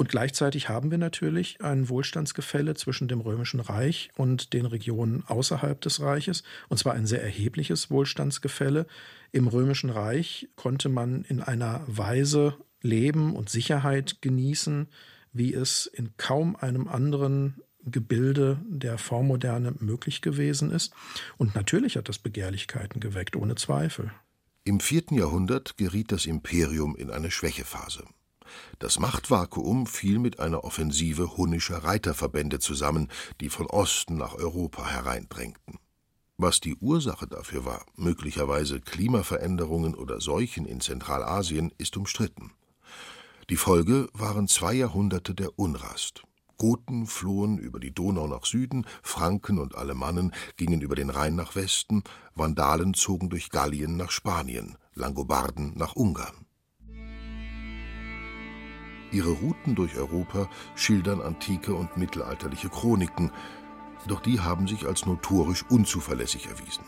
Und 0.00 0.08
gleichzeitig 0.08 0.70
haben 0.70 0.90
wir 0.90 0.96
natürlich 0.96 1.62
ein 1.62 1.90
Wohlstandsgefälle 1.90 2.72
zwischen 2.72 3.06
dem 3.06 3.20
Römischen 3.20 3.60
Reich 3.60 4.08
und 4.16 4.54
den 4.54 4.64
Regionen 4.64 5.24
außerhalb 5.26 5.78
des 5.78 6.00
Reiches, 6.00 6.42
und 6.70 6.78
zwar 6.78 6.94
ein 6.94 7.06
sehr 7.06 7.22
erhebliches 7.22 7.90
Wohlstandsgefälle. 7.90 8.86
Im 9.30 9.46
Römischen 9.46 9.90
Reich 9.90 10.48
konnte 10.56 10.88
man 10.88 11.24
in 11.24 11.42
einer 11.42 11.84
Weise 11.86 12.56
leben 12.80 13.36
und 13.36 13.50
Sicherheit 13.50 14.22
genießen, 14.22 14.88
wie 15.34 15.52
es 15.52 15.84
in 15.84 16.16
kaum 16.16 16.56
einem 16.56 16.88
anderen 16.88 17.60
Gebilde 17.84 18.58
der 18.70 18.96
Vormoderne 18.96 19.74
möglich 19.80 20.22
gewesen 20.22 20.70
ist. 20.70 20.94
Und 21.36 21.54
natürlich 21.54 21.98
hat 21.98 22.08
das 22.08 22.18
Begehrlichkeiten 22.18 23.00
geweckt, 23.00 23.36
ohne 23.36 23.54
Zweifel. 23.54 24.10
Im 24.64 24.80
vierten 24.80 25.16
Jahrhundert 25.16 25.76
geriet 25.76 26.10
das 26.10 26.24
Imperium 26.24 26.96
in 26.96 27.10
eine 27.10 27.30
Schwächephase. 27.30 28.04
Das 28.78 28.98
Machtvakuum 28.98 29.86
fiel 29.86 30.18
mit 30.18 30.40
einer 30.40 30.64
Offensive 30.64 31.36
hunnischer 31.36 31.84
Reiterverbände 31.84 32.58
zusammen, 32.58 33.08
die 33.40 33.50
von 33.50 33.66
Osten 33.66 34.16
nach 34.16 34.34
Europa 34.34 34.86
hereindrängten. 34.86 35.78
Was 36.36 36.60
die 36.60 36.76
Ursache 36.76 37.26
dafür 37.26 37.66
war, 37.66 37.84
möglicherweise 37.96 38.80
Klimaveränderungen 38.80 39.94
oder 39.94 40.22
Seuchen 40.22 40.64
in 40.64 40.80
Zentralasien, 40.80 41.70
ist 41.76 41.98
umstritten. 41.98 42.52
Die 43.50 43.56
Folge 43.56 44.08
waren 44.14 44.48
zwei 44.48 44.72
Jahrhunderte 44.72 45.34
der 45.34 45.58
Unrast. 45.58 46.22
Goten 46.56 47.06
flohen 47.06 47.58
über 47.58 47.80
die 47.80 47.92
Donau 47.92 48.26
nach 48.26 48.44
Süden, 48.44 48.86
Franken 49.02 49.58
und 49.58 49.74
Alemannen 49.74 50.32
gingen 50.56 50.82
über 50.82 50.94
den 50.94 51.10
Rhein 51.10 51.34
nach 51.34 51.56
Westen, 51.56 52.04
Vandalen 52.34 52.94
zogen 52.94 53.28
durch 53.28 53.50
Gallien 53.50 53.96
nach 53.96 54.10
Spanien, 54.10 54.76
Langobarden 54.94 55.72
nach 55.74 55.96
Ungarn. 55.96 56.46
Ihre 59.12 59.30
Routen 59.30 59.74
durch 59.74 59.96
Europa 59.96 60.48
schildern 60.74 61.20
antike 61.20 61.74
und 61.74 61.96
mittelalterliche 61.96 62.68
Chroniken, 62.68 63.32
doch 64.06 64.20
die 64.20 64.40
haben 64.40 64.66
sich 64.66 64.86
als 64.86 65.06
notorisch 65.06 65.64
unzuverlässig 65.68 66.46
erwiesen. 66.46 66.84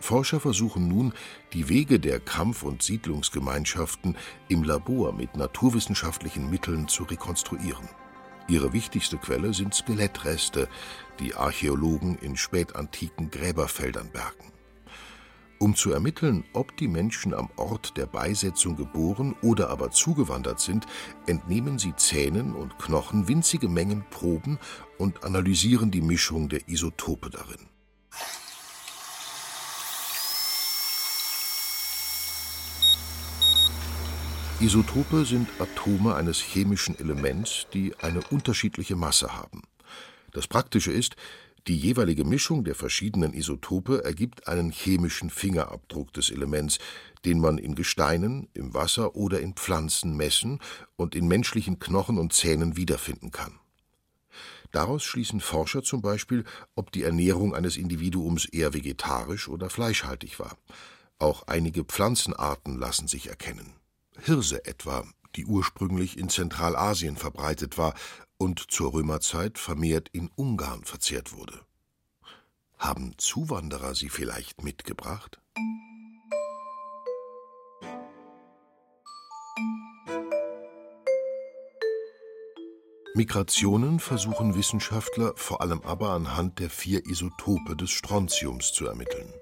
Forscher 0.00 0.38
versuchen 0.38 0.86
nun, 0.86 1.14
die 1.54 1.68
Wege 1.68 1.98
der 1.98 2.20
Kampf- 2.20 2.62
und 2.62 2.82
Siedlungsgemeinschaften 2.82 4.16
im 4.48 4.62
Labor 4.62 5.12
mit 5.12 5.36
naturwissenschaftlichen 5.36 6.50
Mitteln 6.50 6.88
zu 6.88 7.04
rekonstruieren. 7.04 7.88
Ihre 8.46 8.74
wichtigste 8.74 9.16
Quelle 9.16 9.54
sind 9.54 9.74
Skelettreste, 9.74 10.68
die 11.20 11.34
Archäologen 11.34 12.18
in 12.18 12.36
spätantiken 12.36 13.30
Gräberfeldern 13.30 14.10
bergen. 14.10 14.53
Um 15.64 15.74
zu 15.74 15.92
ermitteln, 15.92 16.44
ob 16.52 16.76
die 16.76 16.88
Menschen 16.88 17.32
am 17.32 17.48
Ort 17.56 17.96
der 17.96 18.04
Beisetzung 18.04 18.76
geboren 18.76 19.34
oder 19.40 19.70
aber 19.70 19.90
zugewandert 19.90 20.60
sind, 20.60 20.84
entnehmen 21.26 21.78
sie 21.78 21.96
Zähnen 21.96 22.54
und 22.54 22.78
Knochen 22.78 23.28
winzige 23.28 23.70
Mengen 23.70 24.04
Proben 24.10 24.58
und 24.98 25.24
analysieren 25.24 25.90
die 25.90 26.02
Mischung 26.02 26.50
der 26.50 26.68
Isotope 26.68 27.30
darin. 27.30 27.66
Isotope 34.60 35.24
sind 35.24 35.48
Atome 35.58 36.14
eines 36.14 36.40
chemischen 36.40 36.98
Elements, 36.98 37.68
die 37.72 37.94
eine 38.02 38.20
unterschiedliche 38.30 38.96
Masse 38.96 39.34
haben. 39.34 39.62
Das 40.34 40.46
Praktische 40.46 40.92
ist, 40.92 41.16
die 41.66 41.76
jeweilige 41.78 42.24
Mischung 42.24 42.62
der 42.64 42.74
verschiedenen 42.74 43.32
Isotope 43.32 44.04
ergibt 44.04 44.48
einen 44.48 44.70
chemischen 44.70 45.30
Fingerabdruck 45.30 46.12
des 46.12 46.30
Elements, 46.30 46.78
den 47.24 47.40
man 47.40 47.56
in 47.56 47.74
Gesteinen, 47.74 48.48
im 48.52 48.74
Wasser 48.74 49.16
oder 49.16 49.40
in 49.40 49.54
Pflanzen 49.54 50.14
messen 50.14 50.60
und 50.96 51.14
in 51.14 51.26
menschlichen 51.26 51.78
Knochen 51.78 52.18
und 52.18 52.34
Zähnen 52.34 52.76
wiederfinden 52.76 53.30
kann. 53.30 53.58
Daraus 54.72 55.04
schließen 55.04 55.40
Forscher 55.40 55.82
zum 55.82 56.02
Beispiel, 56.02 56.44
ob 56.74 56.92
die 56.92 57.04
Ernährung 57.04 57.54
eines 57.54 57.78
Individuums 57.78 58.44
eher 58.44 58.74
vegetarisch 58.74 59.48
oder 59.48 59.70
fleischhaltig 59.70 60.38
war. 60.38 60.58
Auch 61.18 61.46
einige 61.46 61.84
Pflanzenarten 61.84 62.78
lassen 62.78 63.08
sich 63.08 63.28
erkennen. 63.28 63.72
Hirse 64.18 64.66
etwa, 64.66 65.06
die 65.36 65.46
ursprünglich 65.46 66.18
in 66.18 66.28
Zentralasien 66.28 67.16
verbreitet 67.16 67.78
war 67.78 67.94
und 68.44 68.70
zur 68.70 68.92
Römerzeit 68.92 69.58
vermehrt 69.58 70.10
in 70.12 70.28
Ungarn 70.36 70.84
verzehrt 70.84 71.32
wurde. 71.32 71.62
Haben 72.76 73.14
Zuwanderer 73.16 73.94
sie 73.94 74.10
vielleicht 74.10 74.62
mitgebracht? 74.62 75.40
Migrationen 83.14 83.98
versuchen 83.98 84.54
Wissenschaftler 84.54 85.32
vor 85.36 85.62
allem 85.62 85.80
aber 85.80 86.10
anhand 86.10 86.58
der 86.58 86.68
vier 86.68 87.06
Isotope 87.06 87.76
des 87.76 87.90
Strontiums 87.90 88.72
zu 88.72 88.86
ermitteln. 88.86 89.32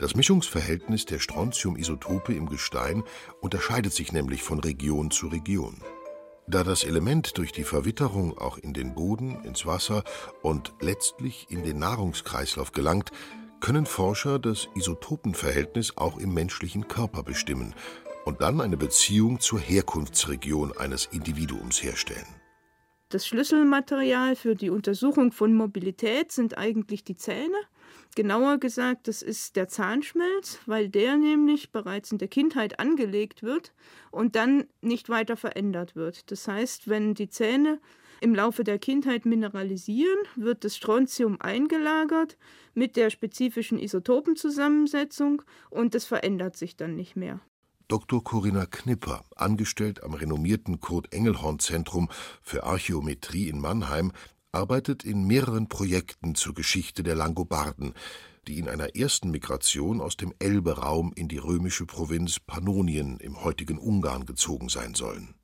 Das 0.00 0.16
Mischungsverhältnis 0.16 1.04
der 1.04 1.20
Strontium-Isotope 1.20 2.34
im 2.34 2.48
Gestein 2.48 3.04
unterscheidet 3.40 3.92
sich 3.92 4.10
nämlich 4.10 4.42
von 4.42 4.58
Region 4.58 5.12
zu 5.12 5.28
Region. 5.28 5.80
Da 6.50 6.64
das 6.64 6.82
Element 6.82 7.36
durch 7.36 7.52
die 7.52 7.62
Verwitterung 7.62 8.38
auch 8.38 8.56
in 8.56 8.72
den 8.72 8.94
Boden, 8.94 9.44
ins 9.44 9.66
Wasser 9.66 10.02
und 10.40 10.72
letztlich 10.80 11.46
in 11.50 11.62
den 11.62 11.78
Nahrungskreislauf 11.78 12.72
gelangt, 12.72 13.10
können 13.60 13.84
Forscher 13.84 14.38
das 14.38 14.66
Isotopenverhältnis 14.74 15.98
auch 15.98 16.16
im 16.16 16.32
menschlichen 16.32 16.88
Körper 16.88 17.22
bestimmen 17.22 17.74
und 18.24 18.40
dann 18.40 18.62
eine 18.62 18.78
Beziehung 18.78 19.40
zur 19.40 19.58
Herkunftsregion 19.58 20.74
eines 20.74 21.04
Individuums 21.12 21.82
herstellen. 21.82 22.26
Das 23.10 23.26
Schlüsselmaterial 23.26 24.34
für 24.34 24.54
die 24.54 24.70
Untersuchung 24.70 25.32
von 25.32 25.54
Mobilität 25.54 26.32
sind 26.32 26.56
eigentlich 26.56 27.04
die 27.04 27.16
Zähne. 27.16 27.56
Genauer 28.14 28.58
gesagt, 28.58 29.06
das 29.06 29.22
ist 29.22 29.56
der 29.56 29.68
Zahnschmelz, 29.68 30.58
weil 30.66 30.88
der 30.88 31.16
nämlich 31.16 31.70
bereits 31.70 32.10
in 32.10 32.18
der 32.18 32.28
Kindheit 32.28 32.80
angelegt 32.80 33.42
wird 33.42 33.72
und 34.10 34.34
dann 34.34 34.66
nicht 34.80 35.08
weiter 35.08 35.36
verändert 35.36 35.94
wird. 35.94 36.30
Das 36.30 36.48
heißt, 36.48 36.88
wenn 36.88 37.14
die 37.14 37.28
Zähne 37.28 37.80
im 38.20 38.34
Laufe 38.34 38.64
der 38.64 38.78
Kindheit 38.78 39.24
mineralisieren, 39.24 40.18
wird 40.34 40.64
das 40.64 40.76
Strontium 40.76 41.40
eingelagert 41.40 42.36
mit 42.74 42.96
der 42.96 43.10
spezifischen 43.10 43.78
Isotopenzusammensetzung 43.78 45.42
und 45.70 45.94
es 45.94 46.04
verändert 46.04 46.56
sich 46.56 46.76
dann 46.76 46.96
nicht 46.96 47.14
mehr. 47.14 47.40
Dr. 47.88 48.22
Corinna 48.22 48.66
Knipper, 48.66 49.24
angestellt 49.34 50.02
am 50.02 50.12
renommierten 50.12 50.78
Kurt 50.80 51.12
Engelhorn 51.14 51.58
Zentrum 51.58 52.10
für 52.42 52.64
Archäometrie 52.64 53.48
in 53.48 53.60
Mannheim, 53.60 54.12
arbeitet 54.52 55.04
in 55.04 55.26
mehreren 55.26 55.68
Projekten 55.68 56.34
zur 56.34 56.54
Geschichte 56.54 57.02
der 57.02 57.14
Langobarden, 57.14 57.94
die 58.46 58.58
in 58.58 58.68
einer 58.68 58.96
ersten 58.96 59.30
Migration 59.30 60.00
aus 60.00 60.16
dem 60.16 60.32
Elbe-Raum 60.38 61.12
in 61.14 61.28
die 61.28 61.38
römische 61.38 61.86
Provinz 61.86 62.40
Pannonien 62.40 63.18
im 63.18 63.44
heutigen 63.44 63.78
Ungarn 63.78 64.24
gezogen 64.24 64.68
sein 64.68 64.94
sollen. 64.94 65.34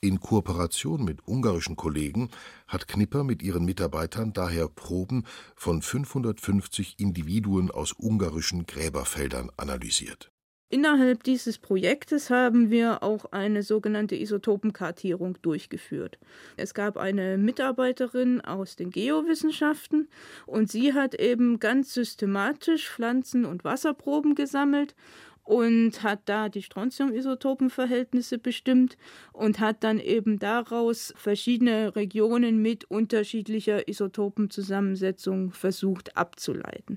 In 0.00 0.18
Kooperation 0.18 1.04
mit 1.04 1.28
ungarischen 1.28 1.76
Kollegen 1.76 2.30
hat 2.66 2.88
Knipper 2.88 3.22
mit 3.22 3.40
ihren 3.40 3.64
Mitarbeitern 3.64 4.32
daher 4.32 4.66
Proben 4.66 5.24
von 5.54 5.80
550 5.80 6.98
Individuen 6.98 7.70
aus 7.70 7.92
ungarischen 7.92 8.66
Gräberfeldern 8.66 9.50
analysiert 9.56 10.31
Innerhalb 10.72 11.22
dieses 11.22 11.58
Projektes 11.58 12.30
haben 12.30 12.70
wir 12.70 13.02
auch 13.02 13.26
eine 13.30 13.62
sogenannte 13.62 14.16
Isotopenkartierung 14.16 15.36
durchgeführt. 15.42 16.18
Es 16.56 16.72
gab 16.72 16.96
eine 16.96 17.36
Mitarbeiterin 17.36 18.40
aus 18.40 18.74
den 18.76 18.88
Geowissenschaften 18.88 20.08
und 20.46 20.70
sie 20.70 20.94
hat 20.94 21.14
eben 21.14 21.60
ganz 21.60 21.92
systematisch 21.92 22.88
Pflanzen- 22.88 23.44
und 23.44 23.64
Wasserproben 23.64 24.34
gesammelt 24.34 24.94
und 25.42 26.02
hat 26.02 26.22
da 26.24 26.48
die 26.48 26.62
Strontium-Isotopenverhältnisse 26.62 28.38
bestimmt 28.38 28.96
und 29.34 29.60
hat 29.60 29.84
dann 29.84 30.00
eben 30.00 30.38
daraus 30.38 31.12
verschiedene 31.18 31.94
Regionen 31.96 32.62
mit 32.62 32.86
unterschiedlicher 32.86 33.88
Isotopenzusammensetzung 33.88 35.52
versucht 35.52 36.16
abzuleiten. 36.16 36.96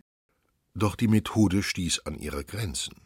Doch 0.76 0.96
die 0.96 1.10
Methode 1.10 1.62
stieß 1.62 2.06
an 2.06 2.16
ihre 2.16 2.46
Grenzen. 2.46 3.05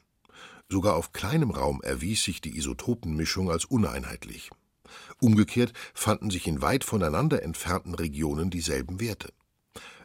Sogar 0.71 0.95
auf 0.95 1.13
kleinem 1.13 1.49
Raum 1.49 1.81
erwies 1.81 2.23
sich 2.23 2.41
die 2.41 2.55
Isotopenmischung 2.55 3.49
als 3.49 3.65
uneinheitlich. 3.65 4.51
Umgekehrt 5.19 5.73
fanden 5.93 6.29
sich 6.29 6.47
in 6.47 6.61
weit 6.61 6.83
voneinander 6.83 7.41
entfernten 7.41 7.95
Regionen 7.95 8.49
dieselben 8.49 8.99
Werte. 8.99 9.33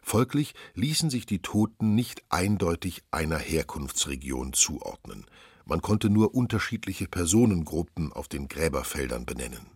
Folglich 0.02 0.54
ließen 0.74 1.10
sich 1.10 1.26
die 1.26 1.40
Toten 1.40 1.94
nicht 1.94 2.22
eindeutig 2.28 3.02
einer 3.10 3.38
Herkunftsregion 3.38 4.52
zuordnen. 4.52 5.26
Man 5.66 5.80
konnte 5.80 6.10
nur 6.10 6.34
unterschiedliche 6.34 7.08
Personengruppen 7.08 8.12
auf 8.12 8.28
den 8.28 8.48
Gräberfeldern 8.48 9.24
benennen. 9.24 9.73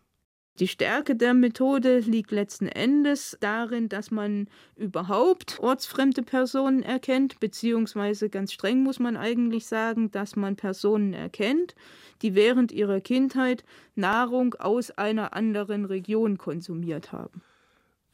Die 0.60 0.66
Stärke 0.66 1.14
der 1.14 1.34
Methode 1.34 2.00
liegt 2.00 2.32
letzten 2.32 2.66
Endes 2.66 3.36
darin, 3.40 3.88
dass 3.88 4.10
man 4.10 4.48
überhaupt 4.74 5.60
ortsfremde 5.60 6.24
Personen 6.24 6.82
erkennt, 6.82 7.38
beziehungsweise 7.38 8.28
ganz 8.28 8.52
streng 8.52 8.82
muss 8.82 8.98
man 8.98 9.16
eigentlich 9.16 9.66
sagen, 9.66 10.10
dass 10.10 10.34
man 10.34 10.56
Personen 10.56 11.12
erkennt, 11.12 11.76
die 12.22 12.34
während 12.34 12.72
ihrer 12.72 13.00
Kindheit 13.00 13.62
Nahrung 13.94 14.54
aus 14.54 14.90
einer 14.90 15.32
anderen 15.32 15.84
Region 15.84 16.38
konsumiert 16.38 17.12
haben. 17.12 17.40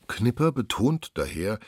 Knipper 0.06 0.52
betont 0.52 1.12
daher, 1.14 1.58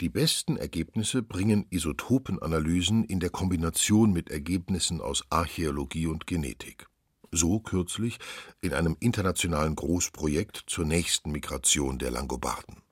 die 0.00 0.08
besten 0.08 0.56
Ergebnisse 0.56 1.22
bringen 1.22 1.66
Isotopenanalysen 1.70 3.04
in 3.04 3.20
der 3.20 3.30
Kombination 3.30 4.12
mit 4.12 4.30
Ergebnissen 4.30 5.00
aus 5.00 5.24
Archäologie 5.30 6.08
und 6.08 6.26
Genetik 6.26 6.88
so 7.36 7.60
kürzlich 7.60 8.18
in 8.60 8.72
einem 8.72 8.96
internationalen 9.00 9.76
Großprojekt 9.76 10.64
zur 10.66 10.84
nächsten 10.84 11.30
Migration 11.30 11.98
der 11.98 12.10
Langobarden. 12.10 12.84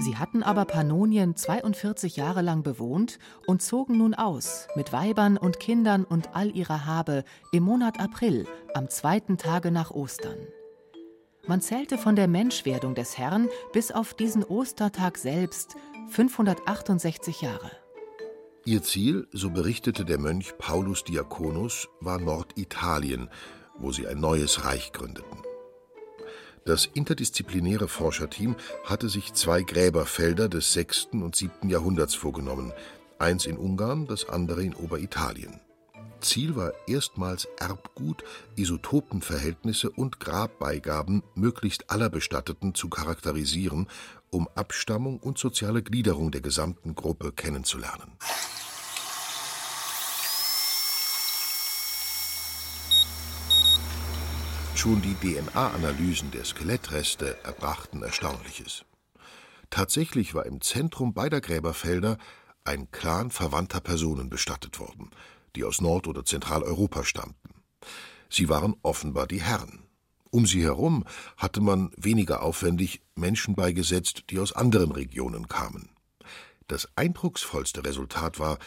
Sie 0.00 0.16
hatten 0.16 0.44
aber 0.44 0.64
Pannonien 0.64 1.34
42 1.34 2.16
Jahre 2.16 2.40
lang 2.40 2.62
bewohnt 2.62 3.18
und 3.46 3.62
zogen 3.62 3.98
nun 3.98 4.14
aus, 4.14 4.68
mit 4.76 4.92
Weibern 4.92 5.36
und 5.36 5.58
Kindern 5.58 6.04
und 6.04 6.36
all 6.36 6.54
ihrer 6.54 6.86
Habe, 6.86 7.24
im 7.50 7.64
Monat 7.64 7.98
April, 7.98 8.46
am 8.74 8.88
zweiten 8.88 9.38
Tage 9.38 9.72
nach 9.72 9.90
Ostern. 9.90 10.38
Man 11.48 11.60
zählte 11.60 11.98
von 11.98 12.14
der 12.14 12.28
Menschwerdung 12.28 12.94
des 12.94 13.18
Herrn 13.18 13.48
bis 13.72 13.90
auf 13.90 14.14
diesen 14.14 14.44
Ostertag 14.44 15.18
selbst 15.18 15.76
568 16.10 17.40
Jahre. 17.40 17.70
Ihr 18.68 18.82
Ziel, 18.82 19.26
so 19.32 19.48
berichtete 19.48 20.04
der 20.04 20.18
Mönch 20.18 20.58
Paulus 20.58 21.02
Diakonus, 21.02 21.88
war 22.02 22.20
Norditalien, 22.20 23.30
wo 23.78 23.92
sie 23.92 24.06
ein 24.06 24.20
neues 24.20 24.66
Reich 24.66 24.92
gründeten. 24.92 25.38
Das 26.66 26.84
interdisziplinäre 26.84 27.88
Forscherteam 27.88 28.56
hatte 28.84 29.08
sich 29.08 29.32
zwei 29.32 29.62
Gräberfelder 29.62 30.50
des 30.50 30.74
6. 30.74 31.08
und 31.12 31.34
7. 31.34 31.70
Jahrhunderts 31.70 32.14
vorgenommen, 32.14 32.74
eins 33.18 33.46
in 33.46 33.56
Ungarn, 33.56 34.06
das 34.06 34.28
andere 34.28 34.62
in 34.62 34.74
Oberitalien. 34.74 35.60
Ziel 36.20 36.54
war 36.54 36.72
erstmals 36.86 37.48
Erbgut, 37.58 38.22
Isotopenverhältnisse 38.56 39.88
und 39.88 40.20
Grabbeigaben 40.20 41.22
möglichst 41.34 41.90
aller 41.90 42.10
Bestatteten 42.10 42.74
zu 42.74 42.90
charakterisieren, 42.90 43.88
um 44.28 44.46
Abstammung 44.56 45.20
und 45.20 45.38
soziale 45.38 45.82
Gliederung 45.82 46.32
der 46.32 46.42
gesamten 46.42 46.94
Gruppe 46.94 47.32
kennenzulernen. 47.32 48.18
Schon 54.78 55.02
die 55.02 55.14
DNA-Analysen 55.14 56.30
der 56.30 56.44
Skelettreste 56.44 57.36
erbrachten 57.42 58.00
Erstaunliches. 58.04 58.84
Tatsächlich 59.70 60.36
war 60.36 60.46
im 60.46 60.60
Zentrum 60.60 61.14
beider 61.14 61.40
Gräberfelder 61.40 62.16
ein 62.62 62.88
Clan 62.92 63.32
verwandter 63.32 63.80
Personen 63.80 64.30
bestattet 64.30 64.78
worden, 64.78 65.10
die 65.56 65.64
aus 65.64 65.80
Nord- 65.80 66.06
oder 66.06 66.24
Zentraleuropa 66.24 67.02
stammten. 67.02 67.54
Sie 68.30 68.48
waren 68.48 68.76
offenbar 68.82 69.26
die 69.26 69.42
Herren. 69.42 69.82
Um 70.30 70.46
sie 70.46 70.62
herum 70.62 71.04
hatte 71.36 71.60
man 71.60 71.90
weniger 71.96 72.44
aufwendig 72.44 73.00
Menschen 73.16 73.56
beigesetzt, 73.56 74.26
die 74.30 74.38
aus 74.38 74.52
anderen 74.52 74.92
Regionen 74.92 75.48
kamen. 75.48 75.88
Das 76.68 76.86
eindrucksvollste 76.94 77.84
Resultat 77.84 78.38
war, 78.38 78.58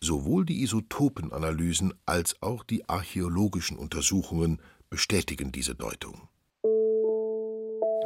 sowohl 0.00 0.44
die 0.44 0.62
Isotopenanalysen 0.62 1.94
als 2.06 2.40
auch 2.42 2.62
die 2.62 2.88
archäologischen 2.88 3.76
Untersuchungen 3.76 4.60
bestätigen 4.90 5.52
diese 5.52 5.74
Deutung. 5.74 6.28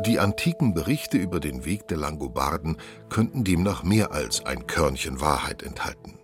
Die 0.04 0.18
antiken 0.18 0.74
Berichte 0.74 1.16
über 1.16 1.38
den 1.38 1.64
Weg 1.64 1.86
der 1.88 1.98
Langobarden 1.98 2.76
könnten 3.08 3.44
demnach 3.44 3.82
mehr 3.84 4.12
als 4.12 4.44
ein 4.44 4.66
Körnchen 4.66 5.20
Wahrheit 5.20 5.62
enthalten. 5.62 6.18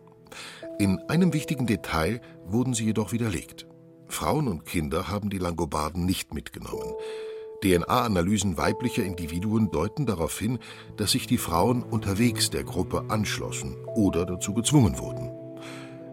In 0.79 0.99
einem 1.09 1.33
wichtigen 1.33 1.67
Detail 1.67 2.21
wurden 2.45 2.75
sie 2.75 2.87
jedoch 2.87 3.13
widerlegt. 3.13 3.67
Frauen 4.09 4.49
und 4.49 4.65
Kinder 4.65 5.09
haben 5.09 5.31
die 5.31 5.39
Langobarden 5.39 6.05
nicht 6.05 6.35
mitgenommen. 6.35 6.95
DNA-Analysen 7.63 8.57
weiblicher 8.57 9.05
Individuen 9.05 9.71
deuten 9.71 10.07
darauf 10.07 10.39
hin, 10.39 10.59
dass 10.97 11.13
sich 11.13 11.27
die 11.27 11.39
Frauen 11.39 11.83
unterwegs 11.83 12.51
der 12.51 12.65
Gruppe 12.65 13.05
anschlossen 13.09 13.77
oder 13.95 14.25
dazu 14.25 14.55
gezwungen 14.55 14.99
wurden. 14.99 15.31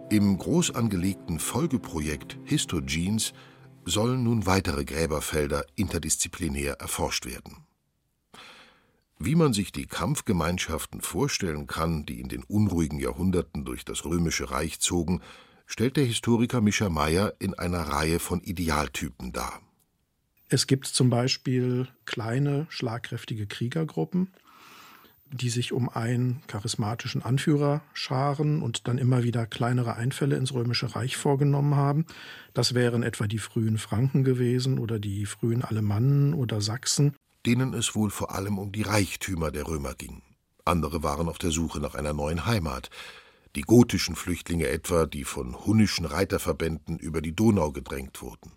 Im 0.09 0.37
groß 0.37 0.75
angelegten 0.75 1.39
Folgeprojekt 1.39 2.37
Histogenes 2.43 3.33
sollen 3.85 4.23
nun 4.23 4.45
weitere 4.45 4.83
Gräberfelder 4.83 5.65
interdisziplinär 5.75 6.73
erforscht 6.73 7.25
werden. 7.25 7.65
Wie 9.17 9.35
man 9.35 9.53
sich 9.53 9.71
die 9.71 9.85
Kampfgemeinschaften 9.85 10.99
vorstellen 10.99 11.67
kann, 11.67 12.05
die 12.05 12.19
in 12.19 12.27
den 12.27 12.43
unruhigen 12.43 12.99
Jahrhunderten 12.99 13.63
durch 13.63 13.85
das 13.85 14.03
Römische 14.03 14.51
Reich 14.51 14.79
zogen, 14.81 15.21
stellt 15.65 15.95
der 15.95 16.05
Historiker 16.05 16.59
Mischa 16.59 16.89
Meyer 16.89 17.33
in 17.39 17.53
einer 17.53 17.81
Reihe 17.81 18.19
von 18.19 18.41
Idealtypen 18.41 19.31
dar. 19.31 19.61
Es 20.49 20.67
gibt 20.67 20.85
zum 20.85 21.09
Beispiel 21.09 21.87
kleine, 22.05 22.67
schlagkräftige 22.69 23.47
Kriegergruppen, 23.47 24.33
die 25.31 25.49
sich 25.49 25.73
um 25.73 25.89
einen 25.89 26.41
charismatischen 26.47 27.23
Anführer 27.23 27.81
scharen 27.93 28.61
und 28.61 28.87
dann 28.87 28.97
immer 28.97 29.23
wieder 29.23 29.45
kleinere 29.45 29.95
Einfälle 29.95 30.37
ins 30.37 30.53
Römische 30.53 30.95
Reich 30.95 31.17
vorgenommen 31.17 31.75
haben. 31.75 32.05
Das 32.53 32.73
wären 32.73 33.03
etwa 33.03 33.27
die 33.27 33.39
frühen 33.39 33.77
Franken 33.77 34.23
gewesen 34.23 34.79
oder 34.79 34.99
die 34.99 35.25
frühen 35.25 35.63
Alemannen 35.63 36.33
oder 36.33 36.61
Sachsen. 36.61 37.15
Denen 37.45 37.73
es 37.73 37.95
wohl 37.95 38.09
vor 38.09 38.33
allem 38.33 38.57
um 38.57 38.71
die 38.71 38.83
Reichtümer 38.83 39.51
der 39.51 39.67
Römer 39.67 39.93
ging. 39.95 40.21
Andere 40.63 41.03
waren 41.03 41.27
auf 41.29 41.37
der 41.37 41.51
Suche 41.51 41.79
nach 41.79 41.95
einer 41.95 42.13
neuen 42.13 42.45
Heimat. 42.45 42.89
Die 43.55 43.61
gotischen 43.61 44.15
Flüchtlinge 44.15 44.67
etwa, 44.67 45.05
die 45.05 45.23
von 45.23 45.55
hunnischen 45.65 46.05
Reiterverbänden 46.05 46.97
über 46.97 47.21
die 47.21 47.35
Donau 47.35 47.71
gedrängt 47.71 48.21
wurden. 48.21 48.51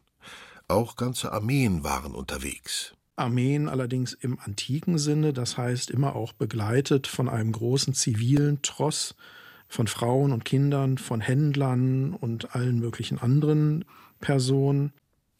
Auch 0.69 0.97
ganze 0.97 1.33
Armeen 1.33 1.85
waren 1.85 2.15
unterwegs. 2.15 2.95
Armeen 3.19 3.69
allerdings 3.69 4.13
im 4.13 4.39
antiken 4.39 4.99
Sinne, 4.99 5.33
das 5.33 5.57
heißt 5.57 5.91
immer 5.91 6.17
auch 6.17 6.33
begleitet 6.33 7.07
von 7.07 7.29
einem 7.29 7.53
großen 7.53 7.95
zivilen 7.95 8.63
Tross 8.63 9.15
von 9.69 9.87
Frauen 9.87 10.33
und 10.33 10.45
Kindern, 10.45 10.99
von 10.99 11.21
Händlern 11.21 12.15
und 12.15 12.55
allen 12.55 12.79
möglichen 12.79 13.19
anderen 13.19 13.85
Personen. 14.21 14.93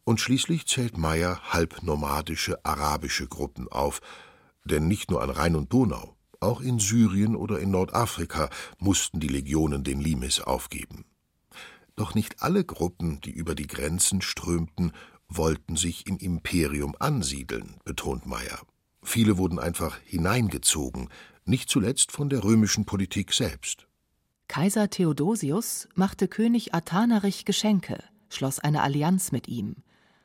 Und 0.05 0.21
schließlich 0.21 0.67
zählt 0.67 0.99
Meyer 0.99 1.41
halbnomadische 1.51 2.65
arabische 2.65 3.27
Gruppen 3.27 3.69
auf, 3.69 4.01
denn 4.65 4.87
nicht 4.87 5.11
nur 5.11 5.23
an 5.23 5.31
Rhein 5.31 5.57
und 5.57 5.73
Donau, 5.73 6.17
auch 6.41 6.61
in 6.61 6.79
Syrien 6.79 7.35
oder 7.35 7.59
in 7.59 7.71
Nordafrika 7.71 8.49
mussten 8.79 9.19
die 9.19 9.29
Legionen 9.29 9.83
den 9.83 10.01
Limes 10.01 10.41
aufgeben. 10.41 11.05
Doch 11.97 12.15
nicht 12.15 12.43
alle 12.43 12.65
Gruppen, 12.65 13.21
die 13.23 13.33
über 13.33 13.57
die 13.57 13.67
Grenzen 13.67 14.21
strömten, 14.23 14.93
wollten 15.29 15.77
sich 15.77 16.07
im 16.07 16.19
Imperium 16.19 16.95
ansiedeln, 16.99 17.77
betont 17.85 18.27
Meyer. 18.27 18.61
Viele 19.03 19.39
wurden 19.39 19.59
einfach 19.59 19.99
hineingezogen, 20.05 21.09
nicht 21.45 21.69
zuletzt 21.71 22.13
von 22.13 22.29
der 22.29 22.45
römischen 22.45 22.85
Politik 22.85 23.33
selbst. 23.33 23.87
Kaiser 24.49 24.91
Theodosius 24.91 25.89
machte 25.95 26.29
König 26.29 26.75
Athanarich 26.75 27.45
Geschenke, 27.45 28.03
schloss 28.29 28.59
eine 28.59 28.83
Allianz 28.83 29.31
mit 29.31 29.47
ihm. 29.49 29.77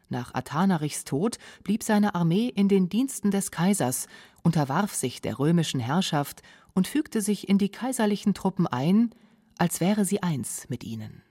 Nach 0.09 0.33
Athanarichs 0.33 1.03
Tod 1.05 1.37
blieb 1.63 1.83
seine 1.83 2.15
Armee 2.15 2.47
in 2.47 2.67
den 2.67 2.87
Diensten 2.87 3.31
des 3.31 3.51
Kaisers, 3.51 4.07
unterwarf 4.43 4.93
sich 4.93 5.21
der 5.21 5.39
römischen 5.39 5.79
Herrschaft 5.79 6.41
und 6.73 6.87
fügte 6.87 7.21
sich 7.21 7.49
in 7.49 7.57
die 7.57 7.69
kaiserlichen 7.69 8.33
Truppen 8.33 8.67
ein, 8.67 9.13
als 9.57 9.79
wäre 9.79 10.05
sie 10.05 10.23
eins 10.23 10.69
mit 10.69 10.83
ihnen. 10.83 11.21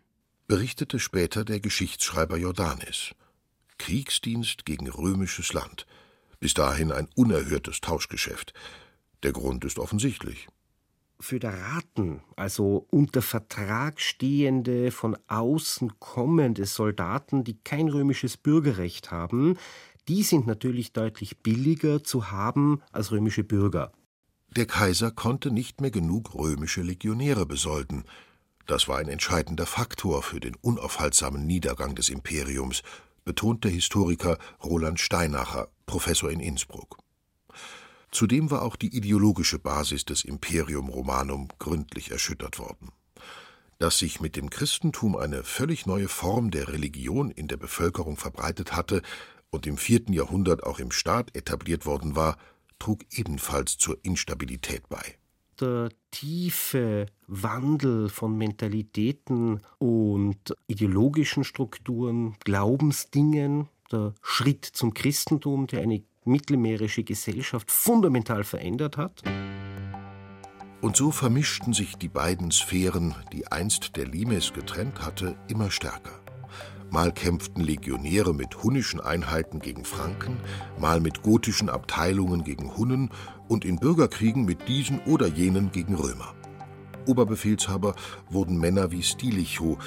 Berichtete 0.47 0.99
später 0.99 1.45
der 1.45 1.61
Geschichtsschreiber 1.61 2.37
Jordanes. 2.37 3.15
Kriegsdienst 3.83 4.65
gegen 4.65 4.89
römisches 4.89 5.53
Land. 5.55 5.89
Bis 6.39 6.55
dahin 6.55 6.93
ein 6.93 7.09
unerhörtes 7.17 7.81
Tauschgeschäft. 7.81 8.55
Der 9.25 9.33
Grund 9.33 9.65
ist 9.65 9.81
offensichtlich. 9.81 10.47
Föderaten, 11.19 12.23
also 12.37 12.87
unter 12.91 13.23
Vertrag 13.23 14.01
stehende, 14.01 14.93
von 14.93 15.19
außen 15.27 15.99
kommende 15.99 16.65
Soldaten, 16.65 17.43
die 17.43 17.59
kein 17.65 17.89
römisches 17.89 18.37
Bürgerrecht 18.37 19.11
haben, 19.11 19.59
die 20.07 20.23
sind 20.23 20.47
natürlich 20.47 20.93
deutlich 20.93 21.39
billiger 21.39 22.05
zu 22.05 22.31
haben 22.31 22.83
als 22.93 23.11
römische 23.11 23.43
Bürger. 23.43 23.91
Der 24.51 24.67
Kaiser 24.67 25.11
konnte 25.11 25.51
nicht 25.51 25.81
mehr 25.81 25.91
genug 25.91 26.37
römische 26.37 26.83
Legionäre 26.83 27.47
besolden. 27.47 28.05
Das 28.67 28.87
war 28.87 28.99
ein 28.99 29.09
entscheidender 29.09 29.67
Faktor 29.67 30.23
für 30.23 30.39
den 30.39 30.55
unaufhaltsamen 30.55 31.45
Niedergang 31.45 31.97
des 31.97 32.11
Imperiums, 32.11 32.85
betont 33.25 33.65
der 33.65 33.71
Historiker 33.71 34.39
Roland 34.63 35.01
Steinacher, 35.01 35.69
Professor 35.87 36.31
in 36.31 36.41
Innsbruck. 36.41 36.99
Zudem 38.11 38.51
war 38.51 38.63
auch 38.63 38.77
die 38.77 38.95
ideologische 38.95 39.59
Basis 39.59 40.05
des 40.05 40.25
Imperium 40.25 40.89
Romanum 40.89 41.49
gründlich 41.59 42.11
erschüttert 42.11 42.59
worden. 42.59 42.91
Dass 43.79 43.99
sich 43.99 44.21
mit 44.21 44.37
dem 44.37 44.51
Christentum 44.51 45.17
eine 45.17 45.43
völlig 45.45 45.87
neue 45.87 46.09
Form 46.09 46.51
der 46.51 46.69
Religion 46.69 47.31
in 47.31 47.49
der 47.49 47.57
Bevölkerung 47.57 48.17
verbreitet 48.17 48.77
hatte 48.77 49.03
und 49.51 49.67
im 49.67 49.79
vierten 49.79 50.13
Jahrhundert 50.13 50.63
auch 50.63 50.79
im 50.79 50.93
Staat 50.93 51.35
etabliert 51.35 51.87
worden 51.87 52.15
war, 52.15 52.37
trug 52.79 53.01
ebenfalls 53.11 53.79
zur 53.79 53.99
Instabilität 54.03 54.89
bei. 54.89 55.17
Der 55.61 55.91
tiefe 56.11 57.07
Wandel 57.27 58.09
von 58.09 58.37
Mentalitäten 58.37 59.61
und 59.79 60.55
ideologischen 60.67 61.45
Strukturen, 61.45 62.37
Glaubensdingen, 62.45 63.69
der 63.91 64.15
Schritt 64.23 64.65
zum 64.65 64.95
Christentum, 64.95 65.67
der 65.67 65.83
eine 65.83 66.03
mittelmeerische 66.25 67.05
Gesellschaft 67.05 67.71
fundamental 67.71 68.45
verändert 68.45 68.97
hat. 68.97 69.23
Und 70.81 70.97
so 70.97 71.11
vermischten 71.13 71.73
sich 71.73 71.97
die 71.97 72.09
beiden 72.09 72.51
Sphären, 72.51 73.15
die 73.33 73.47
einst 73.47 73.97
der 73.97 74.07
Limes 74.07 74.53
getrennt 74.53 75.01
hatte, 75.01 75.37
immer 75.49 75.71
stärker. 75.71 76.22
Mal 76.93 77.11
kämpften 77.11 77.65
Legionäre 77.65 78.35
mit 78.35 78.63
hunnischen 78.63 79.01
Einheiten 79.01 79.61
gegen 79.61 79.87
Franken, 79.87 80.37
mal 80.79 81.01
mit 81.01 81.23
gotischen 81.23 81.71
Abteilungen 81.71 82.45
gegen 82.45 82.77
Hunnen 82.77 83.09
und 83.49 83.65
in 83.65 83.79
Bürgerkriegen 83.79 84.45
mit 84.45 84.69
diesen 84.69 85.01
oder 85.07 85.27
jenen 85.27 85.73
gegen 85.73 85.95
Römer. 85.95 86.35
Oberbefehlshaber 87.07 87.95
wurden 88.29 88.59
Männer 88.59 88.91
wie 88.91 89.03
Stilicho, 89.03 89.79